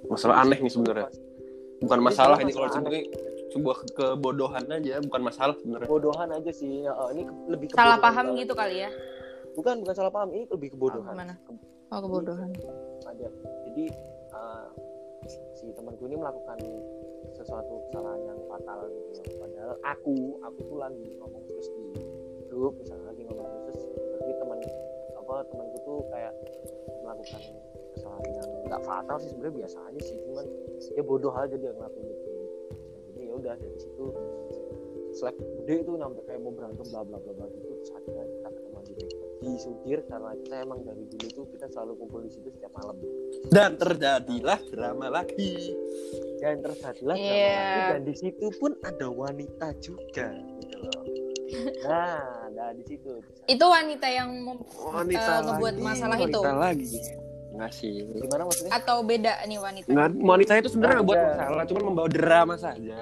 Masalah 0.06 0.36
aneh 0.46 0.60
nih 0.62 0.70
sebenarnya. 0.70 1.10
Bukan 1.80 2.00
masalah 2.04 2.38
sebenarnya 2.38 2.46
ini 2.46 2.54
kalau 2.54 2.68
masalah 2.68 2.78
sebenarnya 2.78 3.04
sebuah 3.50 3.78
kebodohan 3.92 4.66
aja 4.68 5.02
bukan 5.02 5.22
masalah 5.24 5.56
sebenarnya 5.56 5.88
Bodohan 5.88 6.30
aja 6.30 6.52
sih. 6.52 6.86
Ya, 6.86 6.94
eh, 6.94 7.10
ini 7.14 7.22
ke- 7.24 7.36
lebih 7.50 7.68
Salah 7.70 7.98
kebodohan 7.98 8.04
paham 8.04 8.26
banget. 8.28 8.42
gitu 8.42 8.54
kali 8.54 8.76
ya. 8.80 8.90
Bukan 9.52 9.76
bukan 9.82 9.94
salah 9.94 10.12
paham, 10.12 10.30
ini 10.32 10.44
lebih 10.48 10.70
Oh, 10.70 10.74
kebodohan. 10.78 11.12
gimana? 11.12 11.36
Oh, 11.90 12.00
kebodohan. 12.00 12.50
ada 13.02 13.26
jadi 13.66 13.86
eh, 14.30 14.66
si 15.56 15.66
temanku 15.74 16.06
ini 16.06 16.16
melakukan 16.16 16.58
sesuatu 17.32 17.74
kesalahan 17.84 18.22
yang 18.24 18.40
fatal 18.46 18.80
gitu 18.88 19.34
padahal 19.36 19.74
aku 19.84 20.14
aku 20.40 20.60
tuh 20.64 20.78
lagi 20.78 21.06
ngomong 21.18 21.42
terus 21.44 21.68
di 21.68 21.86
grup 22.48 22.78
misalnya 22.78 23.10
lagi 23.10 23.22
ngomong 23.26 23.48
terus 23.66 23.80
tapi 24.14 24.32
teman 24.36 24.60
apa 25.16 25.34
temanku 25.44 25.78
tuh 25.82 25.98
kayak 26.08 26.34
melakukan 27.02 27.42
kesalahan 27.92 28.30
yang 28.32 28.50
nggak 28.64 28.82
fatal 28.84 29.18
sih 29.18 29.30
sebenarnya 29.30 29.56
biasa 29.58 29.78
aja 29.82 30.00
sih 30.00 30.18
cuman 30.24 30.46
dia 30.88 31.04
bodoh 31.04 31.34
aja 31.34 31.56
dia 31.56 31.72
ngelakuin 31.72 32.06
itu 32.06 32.24
ya 32.24 32.29
udah 33.40 33.56
dari 33.56 33.78
situ 33.78 34.06
selek 35.10 35.36
gede 35.36 35.76
itu 35.82 35.92
sampai 35.98 36.22
kayak 36.24 36.40
mau 36.40 36.54
berantem 36.54 36.86
bla 36.86 37.02
bla 37.02 37.18
bla 37.18 37.32
bla 37.34 37.46
gitu. 37.50 37.66
Terus 37.74 37.92
akhirnya 37.92 38.26
kita 38.30 38.50
ketemu 38.52 38.80
di 38.86 38.94
di 39.40 39.52
Sudir 39.58 40.00
karena 40.06 40.32
kita 40.38 40.56
emang 40.62 40.80
dari 40.84 41.04
dulu 41.08 41.28
tuh 41.34 41.46
kita 41.50 41.66
selalu 41.68 41.94
kumpul 41.98 42.20
di 42.22 42.30
situ 42.30 42.48
setiap 42.52 42.74
malam. 42.74 42.96
Dan 43.50 43.72
terjadilah 43.76 44.60
drama 44.70 45.08
lagi. 45.10 45.74
Dan 46.38 46.62
terjadilah 46.62 47.16
drama 47.16 47.26
Iya. 47.36 47.50
lagi 47.50 47.82
dan 47.90 48.02
di 48.04 48.16
situ 48.16 48.48
pun 48.54 48.72
ada 48.80 49.08
wanita 49.10 49.68
juga 49.78 50.28
gitu 50.62 50.78
loh. 50.78 51.04
Nah 51.82 52.22
nah 52.52 52.70
di 52.72 52.84
situ. 52.86 53.10
Itu 53.46 53.66
wanita 53.66 54.08
yang 54.08 54.30
mem- 54.38 54.62
wanita 54.86 55.32
Eh, 55.32 55.42
ngebuat 55.42 55.74
lagi, 55.74 55.84
masalah 55.84 56.18
wanita 56.18 56.38
itu. 56.38 56.42
lagi 56.54 56.88
nggak 57.60 57.72
sih. 57.72 58.08
Gimana 58.16 58.42
maksudnya? 58.44 58.72
Atau 58.74 58.98
beda 59.02 59.34
nih 59.44 59.60
wanita? 59.60 59.88
nggak 59.88 60.10
wanita 60.18 60.52
itu 60.58 60.70
sebenarnya 60.70 60.96
nggak 60.96 61.08
buat 61.08 61.20
masalah 61.22 61.64
cuma 61.66 61.82
membawa 61.84 62.08
drama 62.10 62.56
saja. 62.56 63.00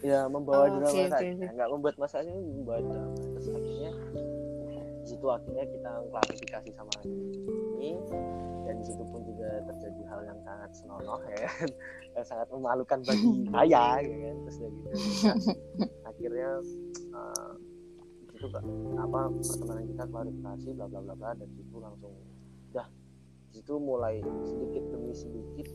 Ya 0.00 0.20
membawa 0.26 0.62
Oh, 0.62 0.78
drama 0.78 0.86
oke, 0.86 1.10
saja. 1.10 1.46
nggak 1.50 1.68
membuat 1.68 1.94
masalahnya 1.96 2.34
membawa 2.36 2.80
drama. 2.80 3.14
Terus 3.34 3.46
akhirnya 3.50 3.92
di 4.96 5.06
situ 5.08 5.26
akhirnya 5.26 5.64
kita 5.64 5.90
klarifikasi 6.06 6.70
sama 6.72 6.92
ini. 7.02 7.92
Dan 8.62 8.74
di 8.76 8.84
situ 8.84 9.02
pun 9.04 9.22
juga 9.22 9.46
terjadi 9.64 10.02
hal 10.06 10.20
yang 10.24 10.38
sangat 10.40 10.70
senonoh 10.72 11.18
ya 11.24 11.46
kan. 11.46 11.68
Sangat 12.20 12.46
memalukan 12.50 12.98
bagi 13.00 13.28
saya 13.52 13.84
ya 13.98 14.16
kan. 14.20 14.36
Terus 14.42 14.56
udah 14.58 14.70
gitu. 14.70 14.88
Akhirnya 16.04 16.50
eh, 17.12 17.52
di 18.26 18.34
situ 18.34 18.46
Kak, 18.48 18.62
apa 18.96 19.20
pertemanan 19.32 19.84
kita 19.86 20.04
klarifikasi 20.04 20.68
bla 20.72 20.86
bla 20.86 21.00
bla 21.00 21.14
bla 21.14 21.30
dan 21.32 21.46
di 21.48 21.56
situ 21.56 21.76
langsung 21.78 22.12
udah 22.68 22.86
itu 23.56 23.74
mulai 23.80 24.20
sedikit 24.44 24.82
demi 24.92 25.12
sedikit 25.16 25.66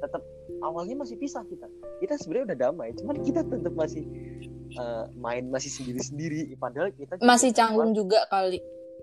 tetap 0.00 0.22
awalnya 0.64 0.96
masih 0.96 1.20
pisah 1.20 1.44
kita. 1.44 1.68
Kita 2.00 2.16
sebenarnya 2.16 2.54
udah 2.54 2.58
damai 2.70 2.90
cuman 2.96 3.16
kita 3.20 3.44
tetap 3.44 3.74
masih 3.76 4.04
eh, 4.72 5.04
main 5.20 5.44
masih 5.52 5.68
sendiri 5.68 6.00
sendiri 6.00 6.40
padahal 6.56 6.88
kita 6.96 7.20
Masih 7.20 7.52
canggung 7.52 7.92
juga 7.92 8.24
kali. 8.32 8.60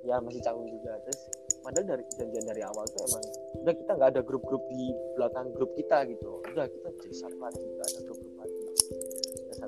ya 0.07 0.17
masih 0.23 0.39
canggung 0.39 0.71
juga. 0.71 0.95
Terus 1.03 1.19
padahal 1.61 1.85
dari 1.85 2.03
janjian 2.15 2.45
dari 2.47 2.61
awal 2.63 2.85
tuh 2.87 3.03
emang 3.11 3.23
udah 3.65 3.73
kita 3.75 3.91
nggak 3.99 4.09
ada 4.15 4.21
grup-grup 4.23 4.63
di 4.71 4.89
belakang 5.19 5.47
grup 5.53 5.71
kita 5.75 5.97
gitu. 6.07 6.29
Udah 6.55 6.65
kita 6.65 6.87
jadi 7.03 7.15
satu 7.27 7.37
lagi 7.37 7.59
nggak 7.59 7.87
ada 7.91 7.99
grup-grup 8.07 8.33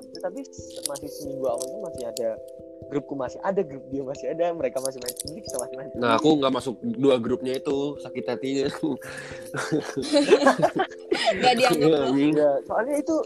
habis 0.00 0.08
itu, 0.08 0.18
tapi 0.24 0.40
masih 0.88 1.08
seminggu 1.12 1.46
awalnya 1.46 1.78
masih 1.84 2.02
ada 2.08 2.28
grupku 2.90 3.14
masih 3.14 3.38
ada 3.46 3.62
grup 3.62 3.84
dia 3.92 4.02
masih 4.02 4.26
ada 4.34 4.50
mereka 4.50 4.82
masih 4.82 4.98
main 4.98 5.14
sendiri 5.14 5.40
kita 5.46 5.56
masih 5.62 5.76
main 5.78 5.88
Nah, 5.94 6.18
aku 6.18 6.28
nggak 6.40 6.52
masuk 6.52 6.74
dua 6.82 7.20
grupnya 7.22 7.54
itu 7.60 7.94
sakit 8.02 8.24
hatinya. 8.26 8.66
Gak 11.30 11.54
dianggap. 11.62 12.10
ya 12.34 12.50
soalnya 12.66 12.94
itu 12.98 13.16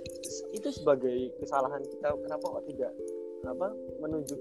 itu 0.52 0.68
sebagai 0.68 1.32
kesalahan 1.40 1.80
kita 1.88 2.12
kenapa 2.20 2.44
kok 2.44 2.64
tidak 2.68 2.92
apa 3.48 3.68
menunjuk 4.04 4.36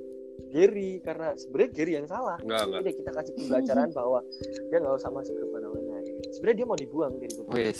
Gary 0.51 0.99
karena 0.99 1.31
sebenarnya 1.37 1.71
Gary 1.71 1.91
yang 1.97 2.07
salah 2.09 2.37
enggak. 2.41 2.67
udah 2.67 2.93
kita 2.93 3.11
kasih 3.13 3.33
pembelajaran 3.37 3.89
bahwa 3.93 4.19
dia 4.69 4.77
nggak 4.81 4.95
usah 4.99 5.11
masuk 5.13 5.33
ke 5.37 5.57
namanya 5.61 5.97
sebenarnya 6.33 6.57
dia 6.57 6.67
mau 6.67 6.77
dibuang 6.77 7.13
dari 7.17 7.33
grup 7.33 7.47
Wes. 7.53 7.79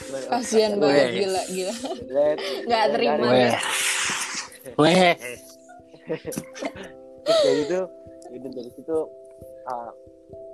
Oh, 0.00 0.40
Kasian 0.40 0.40
kasihan 0.40 0.72
banget 0.80 1.06
gila 1.12 1.42
gila. 1.52 1.74
banget. 2.08 2.38
Nggak 2.66 2.84
terima. 2.96 3.26
Wes. 3.28 3.54
Wes. 4.80 5.20
terus 7.20 7.40
dari 7.44 7.60
itu 7.68 7.80
itu 8.34 8.46
dari 8.50 8.70
situ 8.74 8.96
uh, 9.68 9.92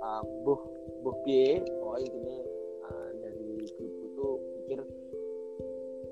uh, 0.03 0.21
buh 0.45 0.59
buh 1.01 1.15
pie 1.25 1.61
oh 1.81 1.97
intinya 1.97 2.37
uh, 2.85 3.09
dari 3.21 3.65
grup 3.73 3.93
itu 4.05 4.27
pikir 4.61 4.79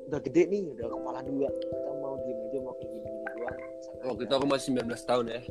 udah 0.09 0.19
gede 0.21 0.41
nih 0.49 0.63
udah 0.77 0.85
kepala 0.89 1.19
dua 1.25 1.49
kita 1.49 1.89
mau 2.01 2.13
diem 2.25 2.39
aja 2.45 2.57
mau 2.61 2.73
kayak 2.77 2.89
gini 2.93 3.09
gini 3.09 3.31
doang 3.35 3.57
aja. 4.05 4.21
itu 4.21 4.33
aku 4.37 4.45
masih 4.45 4.69
19 4.77 5.09
tahun 5.09 5.25
ya. 5.33 5.41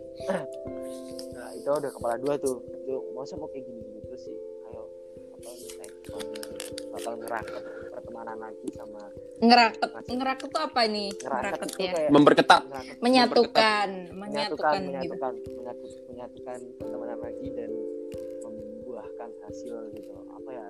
nah 1.34 1.48
itu 1.58 1.68
udah 1.68 1.92
kepala 1.92 2.14
dua 2.22 2.34
tuh 2.38 2.62
itu 2.62 2.94
masa 3.14 3.34
mau 3.38 3.50
kayak 3.50 3.66
gini 3.66 3.80
gini 3.82 4.00
terus 4.06 4.22
sih 4.26 4.36
bakal 7.04 7.20
ngeraket 7.20 7.62
pertemanan 7.92 8.36
lagi 8.40 8.68
sama 8.72 9.02
Ngeraket. 9.34 9.90
Ngeraket 10.08 10.48
tuh 10.48 10.62
apa 10.62 10.80
nih? 10.86 11.10
ngeraket 11.12 11.44
Ngeraket 11.44 11.68
itu 11.68 11.76
ya. 11.78 11.92
kayak 11.92 12.10
Memperketat. 12.10 12.62
ngeraket 12.64 12.96
Menyatukan, 12.98 13.88
menyatukan 14.16 14.16
menyatukan 14.16 14.80
gitu. 14.80 14.88
menyatukan 14.88 15.32
menyatu, 15.52 15.86
menyatukan 16.08 16.58
pertemanan 16.80 17.18
lagi 17.20 17.46
dan 17.52 17.70
membuahkan 18.40 19.30
hasil 19.44 19.74
gitu 19.92 20.14
apa 20.30 20.50
ya 20.50 20.66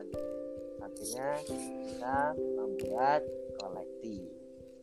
akhirnya 0.83 1.29
kita 1.47 2.19
membuat 2.59 3.23
kolektif 3.57 4.27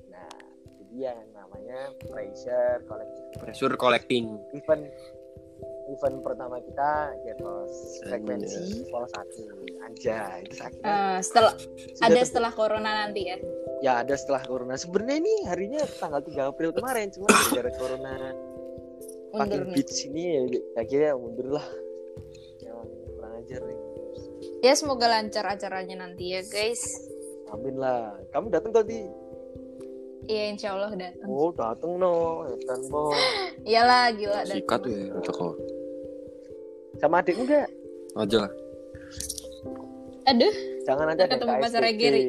nah 0.08 0.32
itu 0.64 0.82
dia 0.90 1.12
yang 1.14 1.30
namanya 1.36 1.80
pressure 2.02 2.80
kolektif 2.86 3.24
Pressure 3.38 3.76
collecting. 3.76 4.26
event 4.52 4.88
event 5.92 6.24
pertama 6.24 6.58
kita 6.58 7.12
Getos 7.22 8.00
frekuensi 8.08 8.88
vol 8.88 9.06
satu. 9.12 9.44
Anjay 9.84 10.48
itu 10.48 10.56
akhirnya 10.58 10.88
Eh, 10.88 11.18
setelah 11.20 11.54
sudah 11.60 12.08
ada 12.08 12.22
setelah 12.24 12.52
corona 12.56 12.92
nanti 13.06 13.22
ya. 13.28 13.38
ya 13.84 13.94
ada 14.00 14.16
setelah 14.16 14.42
corona. 14.48 14.80
Sebenarnya 14.80 15.18
ini 15.20 15.34
harinya 15.46 15.82
tanggal 16.00 16.24
3 16.24 16.50
April 16.50 16.72
kemarin 16.72 17.12
cuma 17.12 17.28
gara-gara 17.28 17.72
corona. 17.76 18.14
Pakai 19.32 19.64
beats 19.72 20.04
ini 20.08 20.22
ya 20.28 20.42
akhirnya 20.76 21.12
mundur 21.16 21.56
lah. 21.56 21.68
Emang 22.62 22.88
kurang 23.16 23.34
ajar 23.40 23.62
nih. 23.64 23.80
Ya 24.62 24.74
semoga 24.76 25.06
lancar 25.08 25.46
acaranya 25.48 26.06
nanti 26.06 26.36
ya 26.36 26.42
guys. 26.44 26.84
amin 27.52 27.76
lah. 27.76 28.16
Kamu 28.32 28.48
datang 28.48 28.72
tadi? 28.72 29.04
Iya 30.22 30.54
insya 30.54 30.78
Allah 30.78 30.94
datang. 30.94 31.28
oh 31.28 31.50
datang 31.52 31.98
no. 31.98 32.46
Dan 32.64 32.80
bo. 32.88 33.10
Iyalah 33.66 34.14
gila 34.14 34.46
datang. 34.46 34.62
Sikat 34.62 34.80
tuh 34.86 34.92
ya, 34.94 35.06
Coko. 35.26 35.48
Sama 37.02 37.20
adik 37.20 37.36
enggak 37.36 37.68
Aja 38.12 38.38
lah. 38.44 38.52
Aduh, 40.28 40.54
jangan 40.84 41.08
aja 41.10 41.24
ada 41.26 41.34
Ketemu 41.34 41.54
pacarnya 41.58 41.80
KSTP. 41.90 42.02
Gary. 42.04 42.22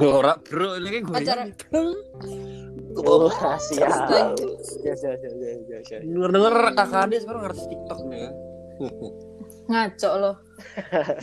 Ora, 0.00 0.32
bro, 0.36 0.68
ini 0.74 0.88
kan 0.90 1.00
gue. 1.06 1.14
Pacar- 1.14 1.50
oh 3.00 3.30
siap 3.62 3.86
Astaga. 3.86 4.34
ya 4.82 4.92
ya 4.98 5.12
ya 5.14 5.30
ya 5.30 5.50
ya 5.62 5.78
ya 5.86 5.98
Denger-denger 6.02 6.54
kakak 6.74 7.04
dia 7.08 7.20
sekarang 7.22 7.42
artis 7.46 7.64
TikTok 7.64 8.00
nih 8.08 8.18
ya. 8.18 8.30
ngaco 9.70 10.10
loh. 10.18 10.34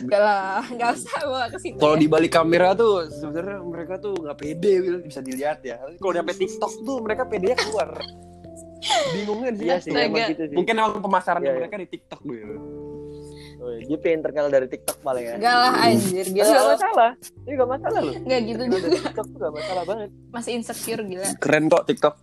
Enggak 0.00 0.20
lah, 0.24 0.64
enggak 0.64 0.90
usah 0.96 1.20
bawa 1.20 1.44
ke 1.52 1.58
situ. 1.60 1.76
Kalau 1.76 1.94
ya. 1.94 2.00
di 2.00 2.08
balik 2.08 2.32
kamera 2.32 2.72
tuh 2.72 3.04
sebenarnya 3.12 3.58
mereka 3.60 3.94
tuh 4.00 4.16
nggak 4.16 4.38
pede 4.40 4.72
Will. 4.80 4.98
bisa 5.04 5.20
dilihat 5.20 5.60
ya. 5.60 5.76
Kalau 6.00 6.12
nyampe 6.16 6.32
TikTok 6.32 6.72
tuh 6.80 6.96
mereka 7.04 7.28
pedenya 7.28 7.60
keluar. 7.60 7.92
Bingungnya 9.10 9.50
iya 9.54 9.76
sih 9.76 9.90
emang 9.90 10.28
gitu 10.28 10.42
sih 10.44 10.54
Mungkin 10.54 10.74
emang 10.74 10.92
pemasaran 10.98 11.40
Iya, 11.40 11.48
iya. 11.48 11.58
mereka 11.58 11.76
di 11.76 11.88
TikTok 11.88 12.20
Will. 12.22 12.50
oh, 13.58 13.74
dia 13.76 13.98
pengen 13.98 14.20
terkenal 14.22 14.48
dari 14.48 14.66
TikTok 14.66 14.98
paling 15.00 15.24
ya 15.24 15.34
Enggak 15.34 15.56
lah 15.56 15.72
anjir, 15.80 16.26
gila. 16.26 16.44
nggak 16.44 16.54
loh. 16.56 16.70
masalah 16.72 17.10
ini 17.40 17.52
gak 17.52 17.70
masalah 17.70 18.00
loh 18.00 18.14
Enggak 18.16 18.40
gitu 18.40 18.60
Terkenal 18.60 18.70
juga. 18.72 18.86
dari 18.88 19.02
TikTok 19.02 19.26
tuh 19.26 19.38
gak 19.38 19.52
masalah 19.52 19.82
banget 19.84 20.08
Masih 20.28 20.50
insecure 20.52 21.02
gila. 21.02 21.28
Keren 21.36 21.64
kok 21.66 21.82
TikTok. 21.84 22.14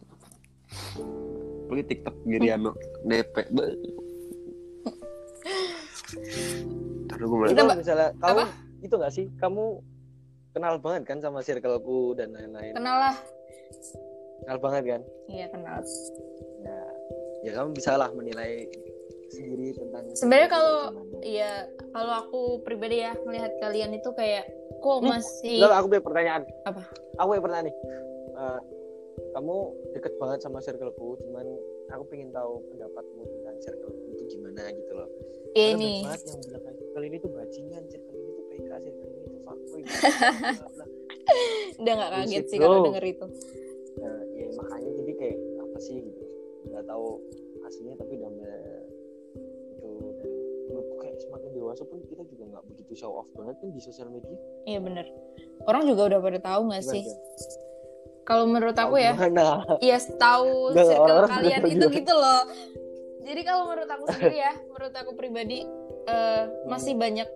Apalagi 1.62 1.86
TikTok 1.88 2.16
Giriano 2.24 2.72
DP. 3.04 3.36
Taruh 7.06 7.28
gue 7.28 7.38
Kita 7.48 7.58
Kalau 7.58 7.68
ba- 7.68 7.78
misalnya 7.78 8.08
kamu 8.16 8.32
apa? 8.38 8.46
itu 8.82 8.96
gak 8.96 9.12
sih 9.12 9.26
kamu 9.36 9.64
kenal 10.52 10.74
banget 10.78 11.04
kan 11.04 11.18
sama 11.20 11.42
circleku 11.42 12.14
dan 12.14 12.32
lain-lain 12.32 12.72
Kenal 12.72 12.98
lah. 13.02 13.16
Kenal 14.38 14.58
banget 14.60 14.84
kan 14.88 15.02
Iya 15.28 15.46
kenal. 15.48 15.80
ya 16.60 16.78
ya 17.42 17.52
kamu 17.54 17.70
bisa 17.72 17.92
lah 17.94 18.10
menilai 18.10 18.66
sendiri 19.28 19.74
tentang 19.74 20.04
Sebenarnya 20.12 20.50
kalau-. 20.50 20.90
Iya, 21.20 21.52
kalau 21.90 22.14
aku 22.20 22.40
pribadi 22.62 23.00
ya 23.00 23.14
melihat 23.22 23.52
kalian 23.58 23.92
itu 23.94 24.10
kayak 24.12 24.46
kok 24.78 24.98
Hmm, 24.98 25.10
masih 25.10 25.60
Enggak, 25.60 25.76
aku 25.76 25.86
punya 25.88 26.04
pertanyaan 26.04 26.42
Apa? 26.64 26.82
aku 27.16 27.28
punya 27.28 27.44
pertanyaan 27.44 27.68
nih 27.68 27.78
Eh, 28.36 28.60
kamu 29.32 29.56
deket 29.94 30.14
banget 30.16 30.40
sama 30.42 30.60
circleku 30.60 31.16
cuman 31.22 31.48
aku 31.90 32.04
pengen 32.06 32.30
tahu 32.30 32.60
pendapatmu 32.68 33.24
tentang 33.26 33.56
circleku 33.60 33.96
itu 34.10 34.24
gimana 34.30 34.68
gitu 34.70 34.92
loh 34.94 35.10
ya 35.54 35.72
Karena 35.72 35.78
ini. 35.78 35.92
banyak 36.02 36.22
yang 36.22 36.40
bilang 36.42 36.64
circle 36.70 37.04
ini 37.06 37.18
tuh 37.18 37.32
bajingan 37.32 37.84
circle 37.86 38.12
ini 38.14 38.30
tuh 38.30 38.46
PK 38.46 38.70
circle 38.78 39.08
ini 39.08 39.26
tuh 39.26 39.42
fuckboy. 39.42 39.82
Udah 41.78 41.94
nggak 41.94 42.12
kaget 42.14 42.44
sih 42.46 42.58
kalau 42.58 42.78
denger 42.86 43.06
itu. 43.06 43.26
Makanya 44.56 44.92
jadi 45.04 45.12
kayak 45.20 45.38
apa 45.62 45.78
sih 45.80 45.96
gitu 46.02 46.24
nggak 46.72 46.84
tahu 46.90 47.22
aslinya 47.66 47.96
tapi 48.00 48.12
udah 48.18 48.32
me- 48.32 48.86
itu 49.76 49.90
dan 50.18 50.30
menurutku 50.66 50.96
kayak 50.98 51.18
semakin 51.22 51.50
dewasa 51.54 51.84
pun 51.86 52.00
kita 52.10 52.24
juga 52.26 52.44
nggak 52.56 52.64
begitu 52.74 52.94
show 52.98 53.12
off 53.22 53.30
banget 53.38 53.56
kan 53.62 53.70
di 53.70 53.82
sosial 53.82 54.10
media 54.10 54.38
Iya 54.66 54.80
bener. 54.82 55.06
Orang 55.70 55.86
juga 55.86 56.10
udah 56.10 56.20
pada 56.22 56.40
tahu 56.42 56.62
nggak 56.74 56.84
sih? 56.84 57.04
Kalau 58.26 58.50
menurut 58.50 58.74
aku 58.74 58.98
ya, 58.98 59.14
gimana 59.14 59.62
Iya 59.78 59.98
tahu 60.26 60.74
circle 60.74 61.30
kalian 61.30 61.62
itu 61.70 61.86
gitu 62.02 62.14
loh. 62.18 62.42
Jadi 63.26 63.42
kalau 63.46 63.70
menurut 63.70 63.90
aku 63.90 64.06
sendiri 64.10 64.38
ya, 64.42 64.54
menurut 64.70 64.94
aku 64.94 65.12
pribadi 65.14 65.66
eh, 66.10 66.44
masih 66.66 66.98
banyak 66.98 67.30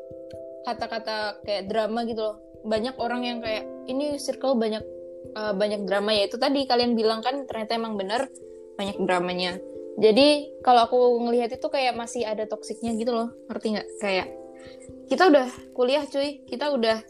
kata-kata 0.65 1.41
kayak 1.45 1.69
drama 1.69 2.05
gitu 2.09 2.21
loh. 2.33 2.35
Banyak 2.65 2.97
orang 2.97 3.21
yang 3.25 3.37
kayak 3.41 3.65
ini 3.85 4.17
circle 4.17 4.57
banyak 4.57 4.81
eh, 5.29 5.53
banyak 5.53 5.83
drama 5.83 6.11
ya 6.11 6.27
itu 6.27 6.35
tadi 6.35 6.65
kalian 6.65 6.93
bilang 6.93 7.19
kan 7.19 7.45
ternyata 7.45 7.75
emang 7.75 7.95
bener 7.95 8.27
banyak 8.75 8.97
dramanya. 9.03 9.59
Jadi 9.99 10.55
kalau 10.63 10.87
aku 10.87 10.97
ngelihat 11.19 11.51
itu 11.51 11.67
kayak 11.67 11.91
masih 11.93 12.23
ada 12.23 12.47
toksiknya 12.47 12.95
gitu 12.95 13.11
loh, 13.11 13.29
ngerti 13.51 13.75
nggak? 13.75 13.87
Kayak 13.99 14.27
kita 15.11 15.27
udah 15.27 15.47
kuliah 15.73 16.05
cuy, 16.05 16.39
kita 16.47 16.71
udah 16.71 17.03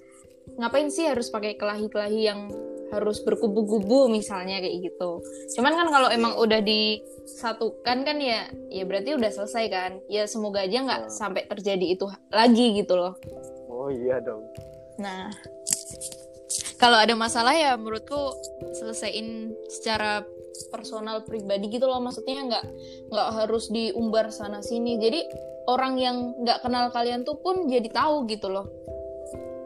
ngapain 0.57 0.89
sih 0.89 1.05
harus 1.05 1.29
pakai 1.29 1.53
kelahi-kelahi 1.53 2.21
yang 2.25 2.49
harus 2.89 3.21
berkubu-kubu 3.21 4.09
misalnya 4.09 4.57
kayak 4.57 4.89
gitu. 4.89 5.21
Cuman 5.53 5.77
kan 5.77 5.87
kalau 5.93 6.09
emang 6.09 6.33
udah 6.41 6.57
disatukan 6.57 8.01
kan 8.01 8.17
ya 8.17 8.49
ya 8.67 8.81
berarti 8.89 9.13
udah 9.13 9.29
selesai 9.29 9.65
kan. 9.69 9.91
Ya 10.09 10.25
semoga 10.25 10.65
aja 10.65 10.81
nggak 10.81 11.01
Hmm. 11.05 11.13
sampai 11.13 11.45
terjadi 11.45 11.93
itu 11.93 12.09
lagi 12.33 12.73
gitu 12.73 12.97
loh. 12.97 13.13
oh 13.69 13.87
iya 13.87 14.17
dong 14.19 14.41
Nah, 14.99 15.31
kalau 16.79 16.95
ada 16.95 17.11
masalah 17.13 17.51
ya 17.51 17.75
menurutku 17.75 18.33
selesaiin 18.71 19.51
secara 19.67 20.23
personal 20.71 21.27
pribadi 21.27 21.67
gitu 21.67 21.85
loh. 21.85 21.99
Maksudnya 21.99 22.39
nggak 22.47 22.65
nggak 23.11 23.29
harus 23.35 23.67
diumbar 23.67 24.31
sana 24.31 24.63
sini. 24.63 24.95
Jadi 24.95 25.19
orang 25.67 25.99
yang 25.99 26.17
nggak 26.39 26.63
kenal 26.63 26.87
kalian 26.95 27.27
tuh 27.27 27.37
pun 27.43 27.67
jadi 27.67 27.91
tahu 27.91 28.25
gitu 28.31 28.47
loh. 28.47 28.65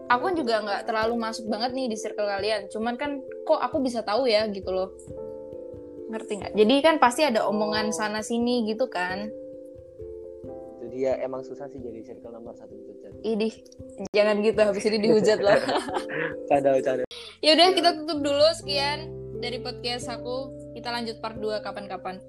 Aku 0.10 0.30
kan 0.30 0.36
juga 0.36 0.62
nggak 0.62 0.89
terlalu 0.89 1.15
masuk 1.21 1.45
banget 1.47 1.71
nih 1.78 1.88
di 1.89 1.97
circle 1.97 2.26
kalian. 2.26 2.67
Cuman 2.73 2.97
kan 2.97 3.21
kok 3.45 3.62
aku 3.62 3.82
bisa 3.82 4.02
tahu 4.02 4.26
ya 4.26 4.49
gitu 4.49 4.73
loh. 4.73 4.93
Ngerti 6.10 6.34
nggak? 6.41 6.54
Jadi 6.58 6.76
kan 6.82 6.95
pasti 6.97 7.26
ada 7.26 7.45
omongan 7.45 7.93
sana 7.93 8.26
sini 8.26 8.65
gitu 8.65 8.89
kan. 8.89 9.30
Dia 10.93 11.17
emang 11.25 11.41
susah 11.41 11.65
sih 11.67 11.82
jadi 11.82 12.06
circle 12.06 12.29
nomor 12.29 12.53
satu 12.53 12.77
di 12.77 12.86
Jogja 12.86 13.10
Idih, 13.25 13.53
jangan 14.13 14.45
gitu 14.45 14.62
habis 14.62 14.86
ini 14.86 15.01
dihujat 15.01 15.41
loh. 15.41 15.58
canda 16.49 16.77
canda 16.86 17.03
ya 17.41 17.58
udah 17.58 17.67
kita 17.73 17.89
tutup 17.97 18.21
dulu 18.21 18.45
sekian 18.53 19.23
dari 19.43 19.60
podcast 19.60 20.08
aku. 20.08 20.56
Kita 20.71 20.89
lanjut 20.89 21.19
part 21.19 21.36
2 21.36 21.60
kapan-kapan. 21.60 22.23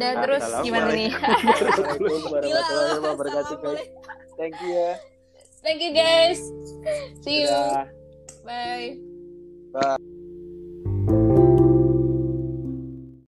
Dan 0.00 0.16
Nah, 0.16 0.22
terus 0.22 0.44
gimana 0.64 0.94
nih? 0.94 1.10
Assalamualaikum 1.12 2.30
warahmatullahi 2.30 3.58
Gila, 3.58 3.74
thank 4.38 4.54
you 4.62 4.72
ya 4.72 4.92
Thank 5.60 5.84
you 5.84 5.92
guys. 5.92 6.40
See 7.20 7.44
you. 7.44 7.52
Bye. 8.44 8.96
Bye. 9.76 10.19